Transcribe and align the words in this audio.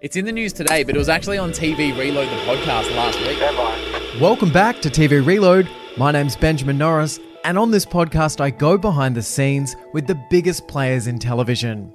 It's 0.00 0.16
in 0.16 0.24
the 0.24 0.32
news 0.32 0.54
today, 0.54 0.82
but 0.82 0.94
it 0.94 0.98
was 0.98 1.10
actually 1.10 1.36
on 1.36 1.50
TV 1.50 1.94
Reload 1.94 2.26
the 2.26 2.42
podcast 2.44 2.90
last 2.96 3.18
week. 3.20 4.18
Welcome 4.18 4.50
back 4.50 4.80
to 4.80 4.88
TV 4.88 5.22
Reload. 5.22 5.68
My 5.98 6.10
name's 6.10 6.36
Benjamin 6.36 6.78
Norris, 6.78 7.20
and 7.44 7.58
on 7.58 7.70
this 7.70 7.84
podcast, 7.84 8.40
I 8.40 8.48
go 8.48 8.78
behind 8.78 9.14
the 9.14 9.22
scenes 9.22 9.76
with 9.92 10.06
the 10.06 10.18
biggest 10.30 10.66
players 10.68 11.06
in 11.06 11.18
television. 11.18 11.94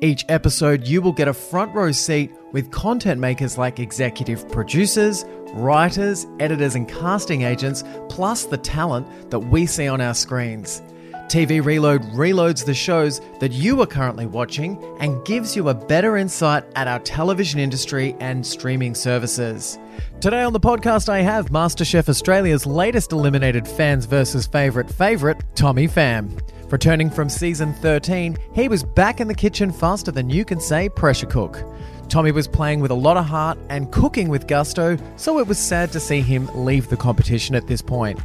Each 0.00 0.24
episode, 0.28 0.88
you 0.88 1.00
will 1.00 1.12
get 1.12 1.28
a 1.28 1.32
front 1.32 1.72
row 1.76 1.92
seat 1.92 2.32
with 2.50 2.72
content 2.72 3.20
makers 3.20 3.56
like 3.56 3.78
executive 3.78 4.50
producers, 4.50 5.24
writers, 5.52 6.26
editors, 6.40 6.74
and 6.74 6.88
casting 6.88 7.42
agents, 7.42 7.84
plus 8.08 8.46
the 8.46 8.58
talent 8.58 9.30
that 9.30 9.38
we 9.38 9.64
see 9.64 9.86
on 9.86 10.00
our 10.00 10.14
screens. 10.14 10.82
TV 11.28 11.64
Reload 11.64 12.02
reloads 12.12 12.64
the 12.64 12.74
shows 12.74 13.20
that 13.40 13.52
you 13.52 13.80
are 13.80 13.86
currently 13.86 14.26
watching 14.26 14.82
and 15.00 15.24
gives 15.24 15.56
you 15.56 15.68
a 15.68 15.74
better 15.74 16.16
insight 16.16 16.64
at 16.76 16.86
our 16.86 16.98
television 17.00 17.58
industry 17.58 18.14
and 18.20 18.46
streaming 18.46 18.94
services. 18.94 19.78
Today 20.20 20.42
on 20.42 20.52
the 20.52 20.60
podcast, 20.60 21.08
I 21.08 21.22
have 21.22 21.50
MasterChef 21.50 22.08
Australia's 22.08 22.66
latest 22.66 23.12
eliminated 23.12 23.66
fans 23.66 24.04
versus 24.04 24.46
favourite 24.46 24.90
favourite, 24.90 25.42
Tommy 25.54 25.88
Pham. 25.88 26.40
Returning 26.70 27.10
from 27.10 27.28
season 27.28 27.74
13, 27.74 28.36
he 28.52 28.68
was 28.68 28.82
back 28.82 29.20
in 29.20 29.28
the 29.28 29.34
kitchen 29.34 29.70
faster 29.70 30.10
than 30.10 30.30
you 30.30 30.44
can 30.44 30.60
say 30.60 30.88
pressure 30.88 31.26
cook. 31.26 31.62
Tommy 32.08 32.32
was 32.32 32.48
playing 32.48 32.80
with 32.80 32.90
a 32.90 32.94
lot 32.94 33.16
of 33.16 33.24
heart 33.24 33.58
and 33.68 33.90
cooking 33.90 34.28
with 34.28 34.46
gusto, 34.46 34.96
so 35.16 35.38
it 35.38 35.46
was 35.46 35.58
sad 35.58 35.90
to 35.92 36.00
see 36.00 36.20
him 36.20 36.48
leave 36.54 36.88
the 36.88 36.96
competition 36.96 37.54
at 37.54 37.66
this 37.66 37.82
point. 37.82 38.20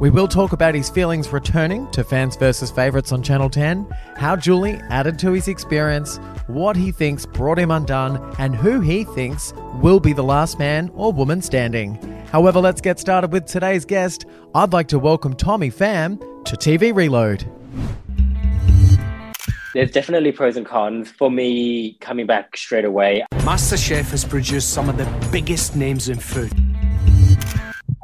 We 0.00 0.10
will 0.10 0.26
talk 0.26 0.52
about 0.52 0.74
his 0.74 0.90
feelings 0.90 1.32
returning 1.32 1.88
to 1.92 2.02
Fans 2.02 2.34
vs. 2.34 2.72
Favourites 2.72 3.12
on 3.12 3.22
Channel 3.22 3.48
10, 3.48 3.86
how 4.16 4.34
Julie 4.34 4.80
added 4.90 5.20
to 5.20 5.30
his 5.30 5.46
experience, 5.46 6.16
what 6.48 6.74
he 6.74 6.90
thinks 6.90 7.24
brought 7.24 7.60
him 7.60 7.70
undone, 7.70 8.34
and 8.38 8.56
who 8.56 8.80
he 8.80 9.04
thinks 9.04 9.54
will 9.80 10.00
be 10.00 10.12
the 10.12 10.24
last 10.24 10.58
man 10.58 10.90
or 10.94 11.12
woman 11.12 11.40
standing. 11.40 11.94
However, 12.32 12.58
let's 12.58 12.80
get 12.80 12.98
started 12.98 13.30
with 13.30 13.46
today's 13.46 13.84
guest. 13.84 14.26
I'd 14.52 14.72
like 14.72 14.88
to 14.88 14.98
welcome 14.98 15.32
Tommy 15.34 15.70
Pham 15.70 16.18
to 16.44 16.56
TV 16.56 16.92
Reload. 16.92 17.48
There's 19.74 19.92
definitely 19.92 20.32
pros 20.32 20.56
and 20.56 20.66
cons. 20.66 21.12
For 21.12 21.30
me, 21.30 21.94
coming 22.00 22.26
back 22.26 22.56
straight 22.56 22.84
away, 22.84 23.24
MasterChef 23.30 24.10
has 24.10 24.24
produced 24.24 24.70
some 24.70 24.88
of 24.88 24.96
the 24.96 25.28
biggest 25.30 25.76
names 25.76 26.08
in 26.08 26.18
food. 26.18 26.52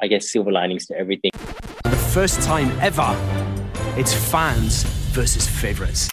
I 0.01 0.07
guess 0.07 0.31
silver 0.31 0.53
linings 0.53 0.87
to 0.87 0.97
everything. 0.97 1.33
The 1.91 1.97
first 1.97 2.41
time 2.43 2.71
ever, 2.81 3.17
it's 3.99 4.15
fans 4.15 4.85
versus 5.11 5.49
favorites. 5.49 6.09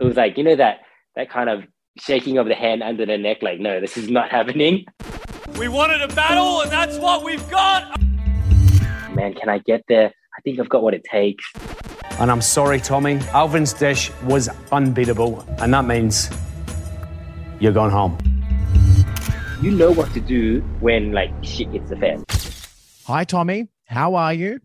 It 0.00 0.04
was 0.04 0.16
like, 0.16 0.38
you 0.38 0.44
know, 0.44 0.54
that 0.54 0.82
that 1.16 1.28
kind 1.28 1.50
of 1.50 1.64
shaking 1.98 2.38
of 2.38 2.46
the 2.46 2.54
hand 2.54 2.84
under 2.84 3.04
the 3.04 3.18
neck, 3.18 3.38
like, 3.42 3.58
no, 3.58 3.80
this 3.80 3.96
is 3.96 4.08
not 4.08 4.30
happening. 4.38 4.86
We 5.58 5.66
wanted 5.66 6.02
a 6.02 6.14
battle, 6.14 6.60
and 6.60 6.70
that's 6.70 6.98
what 6.98 7.24
we've 7.24 7.50
got. 7.50 8.00
Man, 9.12 9.34
can 9.34 9.48
I 9.48 9.58
get 9.58 9.82
there? 9.88 10.06
I 10.06 10.40
think 10.42 10.60
I've 10.60 10.68
got 10.68 10.84
what 10.84 10.94
it 10.94 11.02
takes. 11.02 11.44
And 12.20 12.30
I'm 12.30 12.40
sorry, 12.40 12.78
Tommy, 12.78 13.18
Alvin's 13.32 13.72
dish 13.72 14.12
was 14.22 14.48
unbeatable, 14.70 15.44
and 15.58 15.74
that 15.74 15.84
means 15.84 16.30
you're 17.58 17.72
going 17.72 17.90
home. 17.90 18.16
You 19.60 19.72
know 19.72 19.90
what 19.90 20.12
to 20.14 20.20
do 20.20 20.60
when 20.78 21.10
like 21.10 21.32
shit 21.42 21.70
hits 21.70 21.90
the 21.90 21.96
fan. 21.96 22.22
Hi, 23.06 23.24
Tommy. 23.24 23.66
How 23.88 24.16
are 24.16 24.34
you? 24.34 24.60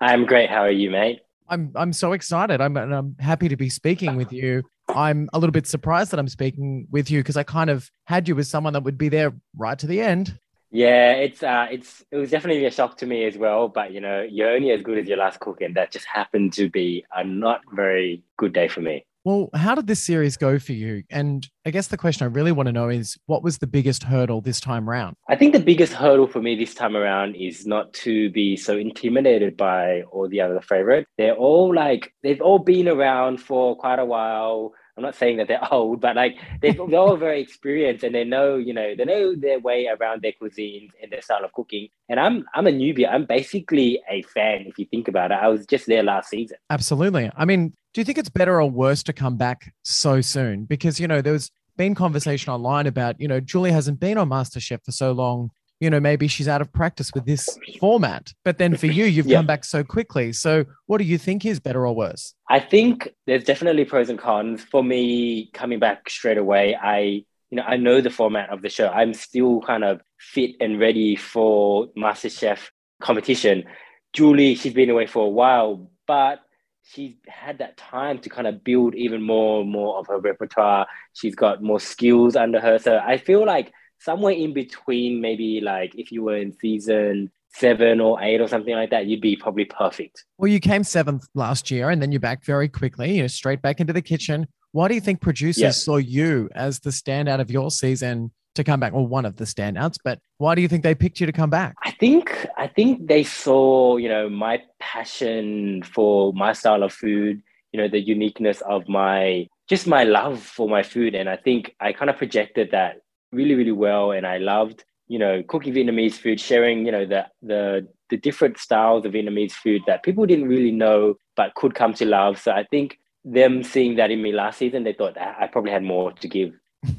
I'm 0.00 0.26
great. 0.26 0.50
How 0.50 0.60
are 0.60 0.70
you, 0.70 0.90
mate? 0.90 1.20
I'm 1.48 1.72
I'm 1.74 1.92
so 1.92 2.12
excited. 2.12 2.60
I'm 2.60 2.76
and 2.76 2.94
I'm 2.94 3.16
happy 3.18 3.48
to 3.48 3.56
be 3.56 3.70
speaking 3.70 4.14
with 4.16 4.32
you. 4.32 4.62
I'm 4.88 5.28
a 5.32 5.38
little 5.38 5.52
bit 5.52 5.66
surprised 5.66 6.10
that 6.10 6.20
I'm 6.20 6.28
speaking 6.28 6.86
with 6.90 7.10
you 7.10 7.20
because 7.20 7.36
I 7.36 7.44
kind 7.44 7.70
of 7.70 7.90
had 8.04 8.28
you 8.28 8.38
as 8.38 8.48
someone 8.48 8.74
that 8.74 8.82
would 8.84 8.98
be 8.98 9.08
there 9.08 9.32
right 9.56 9.78
to 9.78 9.86
the 9.86 10.00
end. 10.02 10.38
Yeah, 10.70 11.12
it's 11.12 11.42
uh, 11.42 11.66
it's 11.70 12.04
it 12.10 12.16
was 12.16 12.30
definitely 12.30 12.66
a 12.66 12.70
shock 12.70 12.98
to 12.98 13.06
me 13.06 13.24
as 13.24 13.38
well. 13.38 13.68
But 13.68 13.92
you 13.92 14.00
know, 14.00 14.22
you're 14.22 14.50
only 14.50 14.70
as 14.70 14.82
good 14.82 14.98
as 14.98 15.06
your 15.06 15.18
last 15.18 15.40
cook, 15.40 15.62
and 15.62 15.74
that 15.76 15.90
just 15.90 16.06
happened 16.06 16.52
to 16.54 16.68
be 16.68 17.04
a 17.14 17.24
not 17.24 17.62
very 17.72 18.22
good 18.36 18.52
day 18.52 18.68
for 18.68 18.80
me. 18.82 19.06
Well, 19.24 19.50
how 19.54 19.76
did 19.76 19.86
this 19.86 20.02
series 20.02 20.36
go 20.36 20.58
for 20.58 20.72
you? 20.72 21.04
And 21.08 21.48
I 21.64 21.70
guess 21.70 21.86
the 21.86 21.96
question 21.96 22.24
I 22.24 22.28
really 22.28 22.50
want 22.50 22.66
to 22.66 22.72
know 22.72 22.88
is 22.88 23.16
what 23.26 23.44
was 23.44 23.58
the 23.58 23.68
biggest 23.68 24.02
hurdle 24.02 24.40
this 24.40 24.60
time 24.60 24.88
round? 24.88 25.14
I 25.28 25.36
think 25.36 25.52
the 25.52 25.60
biggest 25.60 25.92
hurdle 25.92 26.26
for 26.26 26.42
me 26.42 26.56
this 26.56 26.74
time 26.74 26.96
around 26.96 27.36
is 27.36 27.64
not 27.64 27.92
to 27.94 28.30
be 28.30 28.56
so 28.56 28.76
intimidated 28.76 29.56
by 29.56 30.02
all 30.10 30.28
the 30.28 30.40
other 30.40 30.60
favorites. 30.60 31.06
They're 31.18 31.36
all 31.36 31.72
like 31.72 32.12
they've 32.24 32.40
all 32.40 32.58
been 32.58 32.88
around 32.88 33.40
for 33.40 33.76
quite 33.76 34.00
a 34.00 34.04
while. 34.04 34.72
I'm 34.96 35.02
not 35.02 35.14
saying 35.14 35.38
that 35.38 35.48
they're 35.48 35.66
old, 35.72 36.00
but 36.00 36.16
like 36.16 36.38
they're, 36.60 36.78
all 36.78 37.16
very 37.16 37.40
experienced 37.40 38.04
and 38.04 38.14
they 38.14 38.24
know, 38.24 38.56
you 38.56 38.74
know, 38.74 38.94
they 38.94 39.04
know 39.04 39.34
their 39.34 39.58
way 39.58 39.88
around 39.88 40.22
their 40.22 40.32
cuisines 40.40 40.90
and 41.02 41.10
their 41.10 41.22
style 41.22 41.44
of 41.44 41.52
cooking. 41.52 41.88
And 42.08 42.20
I'm 42.20 42.44
I'm 42.54 42.66
a 42.66 42.70
newbie. 42.70 43.08
I'm 43.08 43.24
basically 43.24 44.00
a 44.10 44.22
fan 44.22 44.64
if 44.66 44.78
you 44.78 44.86
think 44.86 45.08
about 45.08 45.30
it. 45.30 45.38
I 45.40 45.48
was 45.48 45.66
just 45.66 45.86
there 45.86 46.02
last 46.02 46.28
season. 46.30 46.58
Absolutely. 46.70 47.30
I 47.36 47.44
mean, 47.44 47.72
do 47.94 48.00
you 48.00 48.04
think 48.04 48.18
it's 48.18 48.28
better 48.28 48.60
or 48.60 48.70
worse 48.70 49.02
to 49.04 49.12
come 49.12 49.36
back 49.36 49.72
so 49.82 50.20
soon? 50.20 50.64
Because 50.64 51.00
you 51.00 51.08
know, 51.08 51.22
there's 51.22 51.50
been 51.76 51.94
conversation 51.94 52.52
online 52.52 52.86
about, 52.86 53.20
you 53.20 53.28
know, 53.28 53.40
Julie 53.40 53.72
hasn't 53.72 53.98
been 53.98 54.18
on 54.18 54.28
MasterChef 54.28 54.84
for 54.84 54.92
so 54.92 55.12
long. 55.12 55.50
You 55.82 55.90
know, 55.90 55.98
maybe 55.98 56.28
she's 56.28 56.46
out 56.46 56.60
of 56.60 56.72
practice 56.72 57.10
with 57.12 57.26
this 57.26 57.58
format. 57.80 58.32
But 58.44 58.58
then 58.58 58.76
for 58.76 58.86
you, 58.86 59.04
you've 59.04 59.26
Yeah. 59.32 59.38
come 59.38 59.46
back 59.46 59.64
so 59.64 59.82
quickly. 59.82 60.32
So 60.32 60.64
what 60.86 60.98
do 60.98 61.04
you 61.04 61.18
think 61.18 61.44
is 61.44 61.58
better 61.58 61.84
or 61.84 61.92
worse? 61.92 62.34
I 62.48 62.60
think 62.60 63.08
there's 63.26 63.42
definitely 63.42 63.84
pros 63.84 64.08
and 64.08 64.16
cons. 64.16 64.62
For 64.62 64.84
me, 64.84 65.50
coming 65.52 65.80
back 65.80 66.08
straight 66.08 66.38
away, 66.38 66.76
I 66.80 67.24
you 67.50 67.56
know 67.56 67.64
I 67.66 67.78
know 67.78 68.00
the 68.00 68.10
format 68.10 68.50
of 68.50 68.62
the 68.62 68.68
show. 68.68 68.90
I'm 68.90 69.12
still 69.12 69.60
kind 69.62 69.82
of 69.82 70.00
fit 70.20 70.52
and 70.60 70.78
ready 70.78 71.16
for 71.16 71.88
MasterChef 71.98 72.60
competition. 73.00 73.64
Julie, 74.12 74.54
she's 74.54 74.74
been 74.74 74.88
away 74.90 75.06
for 75.06 75.26
a 75.26 75.30
while, 75.30 75.90
but 76.06 76.38
she's 76.84 77.14
had 77.26 77.58
that 77.58 77.76
time 77.76 78.18
to 78.20 78.28
kind 78.28 78.46
of 78.46 78.62
build 78.62 78.94
even 78.94 79.20
more 79.20 79.62
and 79.62 79.70
more 79.70 79.98
of 79.98 80.06
her 80.06 80.18
repertoire. 80.20 80.86
She's 81.12 81.34
got 81.34 81.60
more 81.60 81.80
skills 81.80 82.36
under 82.36 82.60
her. 82.60 82.78
So 82.78 82.98
I 82.98 83.16
feel 83.16 83.44
like 83.44 83.72
somewhere 84.02 84.34
in 84.34 84.52
between, 84.52 85.20
maybe 85.20 85.60
like 85.60 85.94
if 85.96 86.10
you 86.12 86.22
were 86.24 86.36
in 86.36 86.52
season 86.58 87.30
seven 87.54 88.00
or 88.00 88.20
eight 88.22 88.40
or 88.40 88.48
something 88.48 88.74
like 88.74 88.90
that, 88.90 89.06
you'd 89.06 89.20
be 89.20 89.36
probably 89.36 89.64
perfect. 89.66 90.24
Well, 90.38 90.50
you 90.50 90.58
came 90.60 90.84
seventh 90.84 91.26
last 91.34 91.70
year 91.70 91.90
and 91.90 92.00
then 92.00 92.10
you're 92.10 92.20
back 92.20 92.44
very 92.44 92.68
quickly, 92.68 93.16
you 93.16 93.22
know, 93.22 93.26
straight 93.28 93.60
back 93.60 93.78
into 93.80 93.92
the 93.92 94.00
kitchen. 94.02 94.46
Why 94.72 94.88
do 94.88 94.94
you 94.94 95.00
think 95.02 95.20
producers 95.20 95.62
Yeah. 95.62 95.70
saw 95.70 95.96
you 95.98 96.48
as 96.54 96.80
the 96.80 96.90
standout 96.90 97.40
of 97.40 97.50
your 97.50 97.70
season 97.70 98.32
to 98.54 98.64
come 98.64 98.80
back? 98.80 98.94
Well, 98.94 99.06
one 99.06 99.26
of 99.26 99.36
the 99.36 99.44
standouts, 99.44 99.96
but 100.02 100.18
why 100.38 100.54
do 100.54 100.62
you 100.62 100.68
think 100.68 100.82
they 100.82 100.94
picked 100.94 101.20
you 101.20 101.26
to 101.26 101.32
come 101.32 101.50
back? 101.50 101.74
I 101.84 101.90
think 101.90 102.46
I 102.56 102.68
think 102.68 103.06
they 103.06 103.22
saw, 103.22 103.98
you 103.98 104.08
know, 104.08 104.30
my 104.30 104.62
passion 104.80 105.82
for 105.82 106.32
my 106.32 106.54
style 106.54 106.82
of 106.82 106.92
food, 106.92 107.42
you 107.72 107.80
know, 107.80 107.88
the 107.88 108.00
uniqueness 108.00 108.62
of 108.62 108.88
my 108.88 109.46
just 109.68 109.86
my 109.86 110.04
love 110.04 110.40
for 110.40 110.68
my 110.68 110.82
food. 110.82 111.14
And 111.14 111.28
I 111.28 111.36
think 111.36 111.74
I 111.80 111.92
kind 111.92 112.10
of 112.10 112.16
projected 112.16 112.70
that 112.72 113.01
really, 113.32 113.54
really 113.54 113.72
well. 113.72 114.12
And 114.12 114.26
I 114.26 114.38
loved, 114.38 114.84
you 115.08 115.18
know, 115.18 115.42
cooking 115.42 115.74
Vietnamese 115.74 116.14
food, 116.14 116.40
sharing, 116.40 116.86
you 116.86 116.92
know, 116.92 117.06
the 117.06 117.26
the 117.42 117.88
the 118.10 118.16
different 118.16 118.58
styles 118.58 119.04
of 119.06 119.12
Vietnamese 119.12 119.52
food 119.52 119.82
that 119.86 120.02
people 120.02 120.26
didn't 120.26 120.48
really 120.48 120.70
know 120.70 121.14
but 121.34 121.54
could 121.54 121.74
come 121.74 121.94
to 121.94 122.04
love. 122.04 122.38
So 122.38 122.52
I 122.52 122.64
think 122.64 122.98
them 123.24 123.62
seeing 123.62 123.96
that 123.96 124.10
in 124.10 124.20
me 124.20 124.32
last 124.32 124.58
season, 124.58 124.84
they 124.84 124.92
thought 124.92 125.16
"Ah, 125.18 125.34
I 125.38 125.46
probably 125.46 125.72
had 125.72 125.82
more 125.82 126.12
to 126.12 126.28
give. 126.28 126.52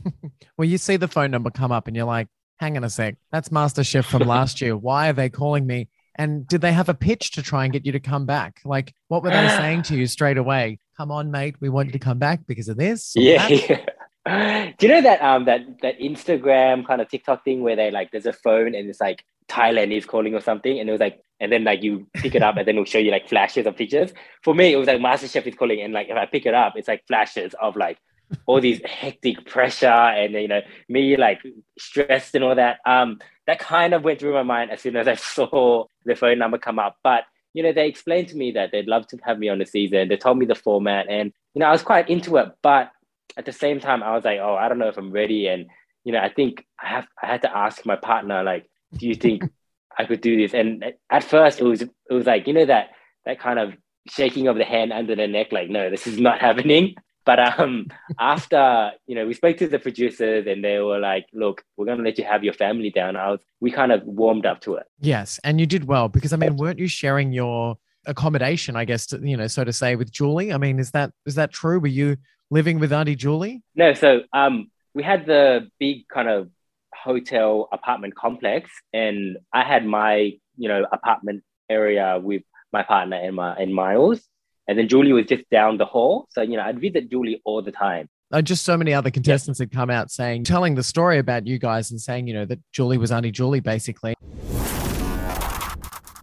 Well, 0.58 0.68
you 0.70 0.78
see 0.78 0.98
the 0.98 1.08
phone 1.08 1.32
number 1.32 1.50
come 1.50 1.72
up 1.72 1.88
and 1.88 1.96
you're 1.96 2.06
like, 2.06 2.28
hang 2.58 2.78
on 2.78 2.84
a 2.84 2.90
sec, 2.90 3.16
that's 3.32 3.50
MasterChef 3.50 4.06
from 4.06 4.22
last 4.28 4.62
year. 4.62 4.78
Why 4.78 5.10
are 5.10 5.14
they 5.14 5.30
calling 5.30 5.66
me? 5.66 5.90
And 6.16 6.48
did 6.48 6.62
they 6.62 6.72
have 6.72 6.90
a 6.90 6.94
pitch 6.94 7.32
to 7.32 7.42
try 7.42 7.64
and 7.64 7.74
get 7.74 7.86
you 7.86 7.92
to 7.92 8.00
come 8.00 8.28
back? 8.28 8.60
Like, 8.64 8.94
what 9.08 9.24
were 9.24 9.32
they 9.32 9.48
saying 9.58 9.84
to 9.84 9.96
you 9.96 10.06
straight 10.06 10.38
away? 10.38 10.78
Come 10.96 11.12
on, 11.12 11.32
mate, 11.32 11.56
we 11.60 11.70
want 11.70 11.88
you 11.88 11.94
to 11.94 12.00
come 12.00 12.20
back 12.20 12.42
because 12.46 12.68
of 12.68 12.78
this. 12.78 13.14
Yeah. 13.16 13.48
yeah. 13.50 13.86
Do 14.28 14.74
you 14.80 14.88
know 14.88 15.02
that 15.02 15.22
um 15.22 15.46
that 15.46 15.62
that 15.82 16.00
Instagram 16.00 16.86
kind 16.86 17.02
of 17.02 17.10
TikTok 17.10 17.44
thing 17.44 17.62
where 17.62 17.76
they 17.76 17.92
like 17.92 18.12
there's 18.12 18.26
a 18.26 18.34
phone 18.34 18.74
and 18.74 18.90
it's 18.90 19.02
like 19.02 19.24
Thailand 19.50 19.96
is 19.96 20.06
calling 20.06 20.34
or 20.34 20.42
something 20.42 20.80
and 20.80 20.88
it 20.88 20.92
was 20.92 21.02
like 21.02 21.22
and 21.42 21.52
then 21.52 21.66
like 21.66 21.84
you 21.84 22.08
pick 22.14 22.34
it 22.34 22.42
up 22.42 22.56
and 22.56 22.66
then 22.66 22.76
it'll 22.76 22.86
show 22.86 23.00
you 23.00 23.12
like 23.12 23.28
flashes 23.28 23.66
of 23.66 23.76
pictures. 23.76 24.14
For 24.42 24.56
me, 24.56 24.72
it 24.72 24.78
was 24.78 24.88
like 24.88 25.02
MasterChef 25.02 25.46
is 25.46 25.56
calling 25.56 25.82
and 25.82 25.94
like 25.94 26.08
if 26.10 26.16
I 26.16 26.26
pick 26.26 26.46
it 26.46 26.54
up, 26.54 26.74
it's 26.78 26.88
like 26.88 27.06
flashes 27.06 27.54
of 27.62 27.76
like 27.76 27.98
all 28.46 28.62
these 28.62 28.82
hectic 28.86 29.46
pressure 29.46 29.88
and 29.88 30.34
you 30.34 30.48
know 30.48 30.62
me 30.90 31.18
like 31.18 31.42
stressed 31.78 32.36
and 32.36 32.44
all 32.44 32.56
that. 32.56 32.80
Um, 32.86 33.20
that 33.46 33.60
kind 33.60 33.94
of 33.94 34.04
went 34.04 34.20
through 34.20 34.34
my 34.34 34.44
mind 34.44 34.72
as 34.72 34.82
soon 34.82 34.96
as 34.96 35.08
I 35.08 35.16
saw 35.36 35.86
the 36.06 36.16
phone 36.16 36.40
number 36.40 36.58
come 36.58 36.80
up. 36.80 36.98
But 37.04 37.24
you 37.54 37.62
know, 37.62 37.74
they 37.74 37.88
explained 37.88 38.30
to 38.30 38.38
me 38.38 38.52
that 38.54 38.72
they'd 38.72 38.88
love 38.88 39.06
to 39.08 39.18
have 39.24 39.38
me 39.38 39.50
on 39.50 39.60
the 39.60 39.66
season. 39.66 40.08
They 40.08 40.18
told 40.18 40.38
me 40.38 40.46
the 40.46 40.56
format, 40.56 41.08
and 41.10 41.32
you 41.54 41.60
know, 41.60 41.68
I 41.68 41.72
was 41.72 41.84
quite 41.84 42.10
into 42.10 42.38
it. 42.38 42.52
But 42.62 42.92
at 43.38 43.46
the 43.46 43.52
same 43.52 43.80
time, 43.80 44.04
I 44.04 44.14
was 44.14 44.24
like, 44.24 44.40
oh, 44.40 44.56
I 44.56 44.70
don't 44.70 44.80
know 44.80 44.90
if 44.90 44.98
I'm 44.98 45.12
ready. 45.12 45.48
And 45.48 45.68
you 46.04 46.12
know, 46.12 46.20
I 46.20 46.30
think 46.30 46.66
I 46.82 46.88
have 46.88 47.08
I 47.22 47.28
had 47.28 47.42
to 47.44 47.56
ask 47.56 47.86
my 47.86 47.96
partner, 47.96 48.44
like, 48.44 48.70
do 48.98 49.08
you 49.08 49.16
think 49.16 49.44
I 49.98 50.06
could 50.06 50.22
do 50.22 50.38
this? 50.38 50.54
And 50.54 50.84
at 51.10 51.24
first, 51.24 51.60
it 51.60 51.66
was 51.66 51.82
it 51.82 51.92
was 52.10 52.26
like 52.26 52.48
you 52.48 52.54
know 52.54 52.66
that 52.66 52.90
that 53.26 53.40
kind 53.40 53.60
of 53.60 53.74
shaking 54.10 54.48
of 54.48 54.58
the 54.58 54.66
hand 54.66 54.92
under 54.92 55.16
the 55.16 55.28
neck, 55.28 55.52
like, 55.52 55.70
no, 55.70 55.90
this 55.90 56.08
is 56.08 56.20
not 56.20 56.40
happening. 56.48 56.96
But 57.26 57.60
um, 57.60 57.88
after 58.20 58.92
you 59.08 59.16
know, 59.16 59.26
we 59.26 59.34
spoke 59.34 59.58
to 59.58 59.68
the 59.68 59.80
producers, 59.80 60.46
and 60.48 60.64
they 60.64 60.80
were 60.80 61.00
like, 61.00 61.26
"Look, 61.34 61.64
we're 61.78 61.86
gonna 61.86 62.04
let 62.04 62.18
you 62.18 62.26
have 62.26 62.44
your 62.44 62.54
family 62.54 62.90
down." 62.90 63.16
I 63.16 63.32
was, 63.32 63.42
we 63.60 63.72
kind 63.72 63.92
of 63.92 64.04
warmed 64.04 64.46
up 64.46 64.62
to 64.62 64.76
it. 64.76 64.84
Yes, 65.00 65.40
and 65.44 65.60
you 65.60 65.66
did 65.66 65.86
well 65.86 66.10
because 66.10 66.34
I 66.34 66.38
mean, 66.38 66.58
weren't 66.58 66.80
you 66.80 66.88
sharing 66.88 67.32
your 67.32 67.78
accommodation? 68.06 68.76
I 68.76 68.86
guess 68.86 69.06
to, 69.08 69.20
you 69.22 69.38
know, 69.38 69.48
so 69.48 69.64
to 69.64 69.72
say, 69.72 69.96
with 69.96 70.12
Julie. 70.12 70.52
I 70.52 70.58
mean, 70.58 70.80
is 70.80 70.92
that 70.92 71.12
is 71.26 71.36
that 71.36 71.52
true? 71.52 71.80
Were 71.80 71.88
you 71.88 72.18
living 72.50 72.80
with 72.80 72.94
Auntie 72.94 73.16
Julie? 73.16 73.62
No, 73.76 73.94
so 73.94 74.22
um, 74.34 74.72
we 74.94 75.04
had 75.04 75.26
the 75.26 75.70
big 75.80 76.08
kind 76.08 76.30
of 76.30 76.50
hotel 76.94 77.68
apartment 77.72 78.16
complex, 78.16 78.70
and 78.94 79.38
I 79.54 79.64
had 79.64 79.86
my 79.86 80.34
you 80.58 80.70
know 80.70 80.86
apartment 80.92 81.44
area 81.70 82.20
with 82.20 82.44
my 82.72 82.84
partner 82.84 83.18
and 83.18 83.36
my 83.36 83.54
and 83.56 83.74
Miles, 83.74 84.22
and 84.68 84.78
then 84.78 84.88
Julie 84.88 85.14
was 85.14 85.26
just 85.26 85.50
down 85.50 85.78
the 85.78 85.86
hall. 85.86 86.28
So 86.32 86.42
you 86.42 86.58
know, 86.58 86.64
I'd 86.64 86.80
visit 86.80 87.10
Julie 87.10 87.42
all 87.46 87.62
the 87.62 87.72
time. 87.72 88.10
And 88.32 88.48
just 88.48 88.66
so 88.66 88.76
many 88.78 88.94
other 88.96 89.12
contestants 89.12 89.60
had 89.60 89.72
come 89.72 89.92
out 89.92 90.10
saying, 90.10 90.46
telling 90.46 90.74
the 90.74 90.82
story 90.82 91.20
about 91.20 91.46
you 91.46 91.60
guys 91.60 91.92
and 91.92 92.02
saying, 92.02 92.26
you 92.28 92.34
know, 92.34 92.46
that 92.46 92.58
Julie 92.72 92.98
was 92.98 93.12
Auntie 93.12 93.30
Julie, 93.30 93.60
basically. 93.60 94.16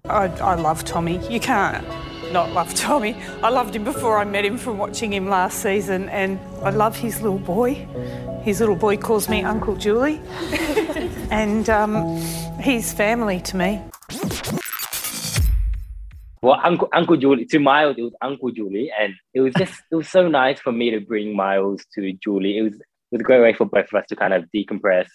I, 0.07 0.27
I 0.27 0.57
love 0.57 0.85
Tommy. 0.85 1.25
You 1.33 1.39
can't 1.39 1.87
not 2.33 2.53
love 2.53 2.75
Tommy. 2.75 3.17
I 3.43 3.51
loved 3.51 3.75
him 3.75 3.85
before 3.85 4.19
I 4.19 4.25
met 4.25 4.45
him 4.45 4.57
from 4.57 4.79
watching 4.79 5.13
him 5.13 5.29
last 5.29 5.63
season, 5.63 6.09
and 6.09 6.39
I 6.63 6.71
love 6.71 6.97
his 6.97 7.21
little 7.21 7.39
boy. 7.39 7.75
His 8.43 8.61
little 8.61 8.77
boy 8.77 8.97
calls 8.97 9.29
me 9.29 9.43
Uncle 9.43 9.77
Julie, 9.77 10.21
and 11.31 11.69
um, 11.69 12.17
he's 12.61 12.93
family 12.93 13.41
to 13.41 13.57
me. 13.57 13.83
Well, 16.43 16.59
Uncle 16.65 16.89
Uncle 16.95 17.17
Julie 17.17 17.45
to 17.47 17.59
Miles, 17.59 17.97
it 17.99 18.03
was 18.03 18.15
Uncle 18.23 18.51
Julie, 18.51 18.91
and 18.99 19.15
it 19.35 19.41
was 19.41 19.53
just 19.55 19.83
it 19.91 19.95
was 19.97 20.09
so 20.09 20.27
nice 20.29 20.59
for 20.59 20.73
me 20.73 20.91
to 20.91 21.01
bring 21.01 21.37
Miles 21.37 21.85
to 21.95 22.13
Julie. 22.15 22.57
It 22.57 22.63
was 22.63 22.75
it 22.75 23.13
was 23.13 23.21
a 23.21 23.25
great 23.25 23.43
way 23.43 23.53
for 23.53 23.67
both 23.67 23.89
of 23.93 24.01
us 24.01 24.07
to 24.09 24.17
kind 24.17 24.33
of 24.33 24.45
decompress 24.55 25.07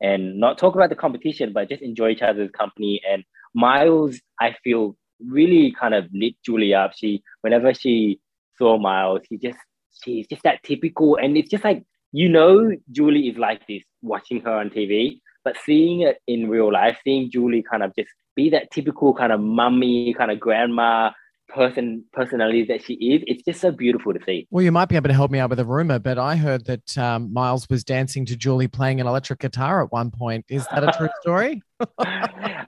and 0.00 0.38
not 0.38 0.56
talk 0.56 0.74
about 0.74 0.88
the 0.88 0.96
competition, 0.96 1.52
but 1.52 1.68
just 1.68 1.82
enjoy 1.82 2.10
each 2.10 2.22
other's 2.22 2.50
company. 2.52 3.02
And 3.08 3.24
Miles, 3.54 4.20
I 4.40 4.54
feel 4.64 4.96
really 5.26 5.74
kind 5.78 5.94
of 5.94 6.06
lit 6.12 6.34
Julie 6.44 6.74
up. 6.74 6.92
She 6.94 7.22
whenever 7.42 7.74
she 7.74 8.20
saw 8.58 8.78
Miles, 8.78 9.22
he 9.28 9.38
just 9.38 9.58
she's 10.02 10.26
just 10.26 10.42
that 10.42 10.62
typical, 10.62 11.16
and 11.16 11.36
it's 11.36 11.50
just 11.50 11.64
like 11.64 11.84
you 12.12 12.28
know 12.28 12.70
Julie 12.90 13.28
is 13.28 13.38
like 13.38 13.66
this 13.66 13.82
watching 14.02 14.40
her 14.42 14.52
on 14.52 14.70
TV, 14.70 15.20
but 15.44 15.56
seeing 15.64 16.02
it 16.02 16.18
in 16.26 16.48
real 16.48 16.72
life, 16.72 16.98
seeing 17.04 17.30
Julie 17.30 17.64
kind 17.68 17.82
of 17.82 17.94
just 17.96 18.10
be 18.36 18.50
that 18.50 18.70
typical 18.70 19.14
kind 19.14 19.32
of 19.32 19.40
mummy, 19.40 20.14
kind 20.14 20.30
of 20.30 20.40
grandma 20.40 21.10
person 21.50 22.04
personality 22.12 22.64
that 22.64 22.82
she 22.82 22.94
is, 22.94 23.22
it's 23.26 23.42
just 23.42 23.60
so 23.60 23.70
beautiful 23.70 24.14
to 24.14 24.20
see. 24.24 24.46
Well, 24.50 24.64
you 24.64 24.72
might 24.72 24.88
be 24.88 24.96
able 24.96 25.08
to 25.08 25.14
help 25.14 25.30
me 25.30 25.38
out 25.38 25.50
with 25.50 25.60
a 25.60 25.64
rumor, 25.64 25.98
but 25.98 26.18
I 26.18 26.36
heard 26.36 26.64
that 26.66 26.96
um, 26.96 27.32
Miles 27.32 27.68
was 27.68 27.84
dancing 27.84 28.24
to 28.26 28.36
Julie 28.36 28.68
playing 28.68 29.00
an 29.00 29.06
electric 29.06 29.40
guitar 29.40 29.82
at 29.82 29.92
one 29.92 30.10
point. 30.10 30.46
Is 30.48 30.66
that 30.68 30.84
a 30.84 30.92
true 30.96 31.08
story? 31.20 31.62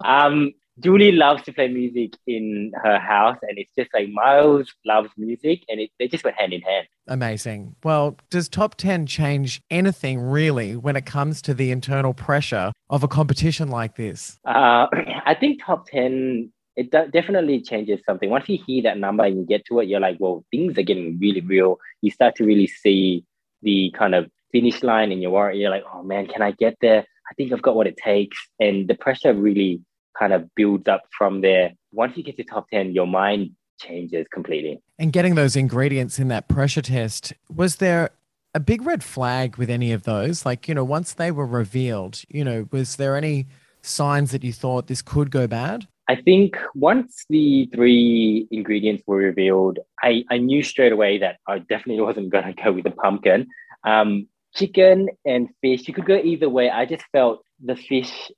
um, 0.05 0.52
Julie 0.80 1.12
loves 1.12 1.42
to 1.42 1.52
play 1.52 1.69
music 1.69 2.16
in 2.26 2.72
her 2.82 2.98
house, 2.98 3.36
and 3.42 3.58
it's 3.58 3.72
just 3.76 3.90
like 3.92 4.08
Miles 4.08 4.72
loves 4.86 5.10
music, 5.19 5.64
and 5.69 5.80
it, 5.80 5.90
they 5.98 6.08
just 6.08 6.24
went 6.24 6.36
hand 6.36 6.52
in 6.52 6.62
hand. 6.62 6.86
Amazing. 7.08 7.76
Well, 7.84 8.16
does 8.30 8.48
top 8.48 8.76
10 8.76 9.06
change 9.06 9.60
anything 9.70 10.19
really 10.19 10.76
when 10.76 10.96
it 10.96 11.04
comes 11.04 11.42
to 11.42 11.54
the 11.54 11.70
internal 11.70 12.14
pressure 12.14 12.72
of 12.88 13.02
a 13.02 13.08
competition 13.08 13.69
like 13.69 13.96
this? 13.96 14.38
Uh, 14.46 14.86
I 15.26 15.36
think 15.38 15.62
top 15.62 15.86
10, 15.88 16.50
it 16.76 16.90
definitely 16.90 17.60
changes 17.60 18.00
something. 18.06 18.30
Once 18.30 18.48
you 18.48 18.58
hear 18.66 18.82
that 18.84 18.98
number 18.98 19.24
and 19.24 19.36
you 19.36 19.44
get 19.44 19.66
to 19.66 19.80
it, 19.80 19.88
you're 19.88 20.00
like, 20.00 20.16
well, 20.20 20.44
things 20.50 20.78
are 20.78 20.82
getting 20.82 21.19
really 21.20 21.42
real. 21.42 21.78
You 22.00 22.10
start 22.10 22.34
to 22.36 22.44
really 22.44 22.66
see 22.66 23.24
the 23.60 23.94
kind 23.96 24.14
of 24.14 24.30
finish 24.52 24.82
line, 24.82 25.12
and 25.12 25.22
you're, 25.22 25.52
you're 25.52 25.70
like, 25.70 25.84
oh 25.92 26.02
man, 26.02 26.26
can 26.26 26.40
I 26.40 26.52
get 26.52 26.78
there? 26.80 27.04
I 27.30 27.34
think 27.34 27.52
I've 27.52 27.62
got 27.62 27.76
what 27.76 27.86
it 27.86 27.96
takes. 27.96 28.38
And 28.58 28.88
the 28.88 28.94
pressure 28.94 29.34
really 29.34 29.80
kind 30.18 30.32
of 30.32 30.54
builds 30.54 30.88
up 30.88 31.02
from 31.16 31.40
there. 31.40 31.72
Once 31.92 32.16
you 32.16 32.22
get 32.22 32.36
to 32.36 32.44
top 32.44 32.68
10, 32.70 32.92
your 32.92 33.06
mind 33.06 33.50
changes 33.80 34.26
completely. 34.32 34.80
And 34.98 35.12
getting 35.12 35.34
those 35.34 35.56
ingredients 35.56 36.18
in 36.18 36.28
that 36.28 36.48
pressure 36.48 36.82
test, 36.82 37.32
was 37.54 37.76
there 37.76 38.10
a 38.54 38.60
big 38.60 38.82
red 38.82 39.02
flag 39.02 39.56
with 39.56 39.70
any 39.70 39.92
of 39.92 40.04
those? 40.04 40.46
Like, 40.46 40.68
you 40.68 40.74
know, 40.74 40.84
once 40.84 41.14
they 41.14 41.30
were 41.30 41.46
revealed, 41.46 42.22
you 42.28 42.44
know, 42.44 42.68
was 42.70 42.96
there 42.96 43.16
any 43.16 43.46
signs 43.82 44.30
that 44.30 44.44
you 44.44 44.52
thought 44.52 44.86
this 44.86 45.02
could 45.02 45.30
go 45.30 45.46
bad? 45.46 45.86
I 46.08 46.16
think 46.16 46.56
once 46.74 47.24
the 47.28 47.68
three 47.74 48.46
ingredients 48.50 49.02
were 49.06 49.16
revealed, 49.16 49.78
I, 50.02 50.24
I 50.30 50.38
knew 50.38 50.62
straight 50.62 50.92
away 50.92 51.18
that 51.18 51.38
I 51.46 51.60
definitely 51.60 52.02
wasn't 52.04 52.30
going 52.30 52.44
to 52.44 52.62
go 52.62 52.72
with 52.72 52.84
the 52.84 52.90
pumpkin. 52.90 53.48
Um, 53.84 54.28
chicken 54.54 55.08
and 55.24 55.48
fish, 55.60 55.88
you 55.88 55.94
could 55.94 56.04
go 56.04 56.16
either 56.16 56.48
way. 56.48 56.70
I 56.70 56.84
just 56.84 57.04
felt 57.12 57.44
the 57.64 57.76
fish 57.76 58.30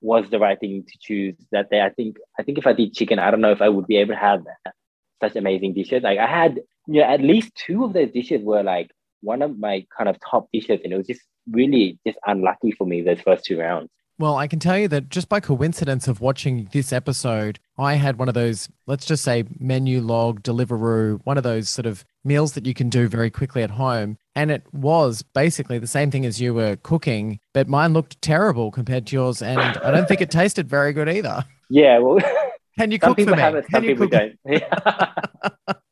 was 0.00 0.24
the 0.30 0.38
right 0.38 0.58
thing 0.58 0.84
to 0.86 0.98
choose 1.00 1.34
that 1.52 1.70
day. 1.70 1.80
I 1.80 1.90
think 1.90 2.16
I 2.38 2.42
think 2.42 2.58
if 2.58 2.66
I 2.66 2.72
did 2.72 2.94
chicken, 2.94 3.18
I 3.18 3.30
don't 3.30 3.40
know 3.40 3.52
if 3.52 3.62
I 3.62 3.68
would 3.68 3.86
be 3.86 3.96
able 3.96 4.14
to 4.14 4.20
have 4.20 4.44
such 5.20 5.36
amazing 5.36 5.74
dishes. 5.74 6.02
Like 6.02 6.18
I 6.18 6.26
had, 6.26 6.60
you 6.86 7.00
know, 7.00 7.06
at 7.08 7.20
least 7.20 7.54
two 7.54 7.84
of 7.84 7.92
those 7.92 8.12
dishes 8.12 8.42
were 8.42 8.62
like 8.62 8.90
one 9.20 9.42
of 9.42 9.58
my 9.58 9.86
kind 9.96 10.08
of 10.08 10.16
top 10.20 10.48
dishes, 10.52 10.80
and 10.84 10.92
it 10.92 10.96
was 10.96 11.06
just 11.06 11.22
really 11.50 11.98
just 12.06 12.18
unlucky 12.26 12.72
for 12.72 12.86
me 12.86 13.02
those 13.02 13.20
first 13.20 13.44
two 13.44 13.58
rounds. 13.58 13.90
Well, 14.20 14.36
I 14.36 14.48
can 14.48 14.58
tell 14.58 14.76
you 14.76 14.88
that 14.88 15.10
just 15.10 15.28
by 15.28 15.38
coincidence 15.38 16.08
of 16.08 16.20
watching 16.20 16.68
this 16.72 16.92
episode, 16.92 17.60
I 17.78 17.94
had 17.94 18.18
one 18.18 18.26
of 18.26 18.34
those, 18.34 18.68
let's 18.88 19.06
just 19.06 19.22
say, 19.22 19.44
Menulog, 19.44 20.40
Deliveroo, 20.40 21.20
one 21.22 21.36
of 21.36 21.44
those 21.44 21.68
sort 21.68 21.86
of 21.86 22.04
meals 22.24 22.54
that 22.54 22.66
you 22.66 22.74
can 22.74 22.88
do 22.88 23.06
very 23.06 23.30
quickly 23.30 23.62
at 23.62 23.70
home. 23.70 24.18
And 24.34 24.50
it 24.50 24.64
was 24.72 25.22
basically 25.22 25.78
the 25.78 25.86
same 25.86 26.10
thing 26.10 26.26
as 26.26 26.40
you 26.40 26.52
were 26.52 26.74
cooking, 26.82 27.38
but 27.54 27.68
mine 27.68 27.92
looked 27.92 28.20
terrible 28.20 28.72
compared 28.72 29.06
to 29.06 29.16
yours. 29.16 29.40
And 29.40 29.60
I 29.60 29.92
don't 29.92 30.08
think 30.08 30.20
it 30.20 30.32
tasted 30.32 30.68
very 30.68 30.92
good 30.92 31.08
either. 31.08 31.44
Yeah, 31.70 31.98
well, 31.98 32.18
can 32.76 32.90
you 32.90 32.98
cook 33.00 33.20
for 33.20 33.36
me? 33.36 33.42
It, 33.42 33.66
can 33.68 33.84
you 33.84 33.94
cook? 33.94 34.10
don't. 34.10 34.36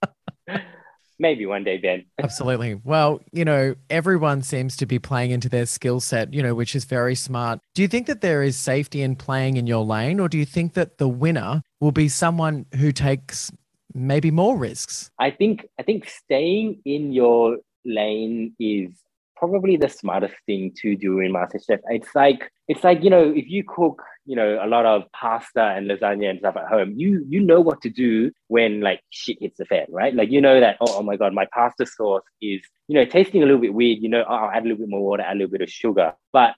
maybe 1.18 1.46
one 1.46 1.64
day, 1.64 1.78
Ben. 1.78 2.04
Absolutely. 2.22 2.80
Well, 2.84 3.20
you 3.32 3.44
know, 3.44 3.74
everyone 3.90 4.42
seems 4.42 4.76
to 4.76 4.86
be 4.86 4.98
playing 4.98 5.30
into 5.30 5.48
their 5.48 5.66
skill 5.66 6.00
set, 6.00 6.32
you 6.32 6.42
know, 6.42 6.54
which 6.54 6.74
is 6.74 6.84
very 6.84 7.14
smart. 7.14 7.60
Do 7.74 7.82
you 7.82 7.88
think 7.88 8.06
that 8.06 8.20
there 8.20 8.42
is 8.42 8.56
safety 8.56 9.02
in 9.02 9.16
playing 9.16 9.56
in 9.56 9.66
your 9.66 9.84
lane, 9.84 10.20
or 10.20 10.28
do 10.28 10.38
you 10.38 10.46
think 10.46 10.74
that 10.74 10.98
the 10.98 11.08
winner 11.08 11.62
will 11.80 11.92
be 11.92 12.08
someone 12.08 12.66
who 12.74 12.92
takes 12.92 13.52
maybe 13.94 14.30
more 14.30 14.56
risks? 14.56 15.10
I 15.18 15.30
think 15.30 15.66
I 15.78 15.82
think 15.82 16.08
staying 16.08 16.80
in 16.84 17.12
your 17.12 17.58
lane 17.84 18.54
is 18.58 18.90
probably 19.36 19.76
the 19.76 19.88
smartest 19.88 20.34
thing 20.46 20.72
to 20.82 20.96
do 20.96 21.20
in 21.20 21.32
MasterChef. 21.32 21.80
It's 21.88 22.14
like 22.14 22.50
it's 22.68 22.82
like 22.82 23.02
you 23.02 23.10
know 23.10 23.32
if 23.34 23.48
you 23.48 23.64
cook 23.66 24.02
you 24.24 24.34
know 24.34 24.58
a 24.62 24.66
lot 24.66 24.86
of 24.86 25.04
pasta 25.12 25.62
and 25.62 25.88
lasagna 25.88 26.30
and 26.30 26.38
stuff 26.38 26.56
at 26.56 26.66
home, 26.66 26.94
you 26.96 27.24
you 27.28 27.40
know 27.40 27.60
what 27.60 27.80
to 27.82 27.90
do 27.90 28.30
when 28.48 28.80
like 28.80 29.00
shit 29.10 29.38
hits 29.40 29.58
the 29.58 29.64
fan, 29.66 29.86
right? 29.90 30.14
Like 30.14 30.30
you 30.30 30.40
know 30.40 30.60
that 30.60 30.76
oh, 30.80 30.98
oh 30.98 31.02
my 31.02 31.16
god, 31.16 31.32
my 31.32 31.46
pasta 31.52 31.86
sauce 31.86 32.24
is 32.40 32.60
you 32.88 32.94
know 32.94 33.04
tasting 33.04 33.42
a 33.42 33.46
little 33.46 33.60
bit 33.60 33.74
weird. 33.74 33.98
You 34.00 34.08
know 34.08 34.24
oh, 34.28 34.34
I'll 34.34 34.50
add 34.50 34.64
a 34.64 34.68
little 34.68 34.78
bit 34.78 34.88
more 34.88 35.02
water, 35.02 35.22
add 35.22 35.36
a 35.36 35.38
little 35.38 35.52
bit 35.52 35.62
of 35.62 35.70
sugar. 35.70 36.12
But 36.32 36.54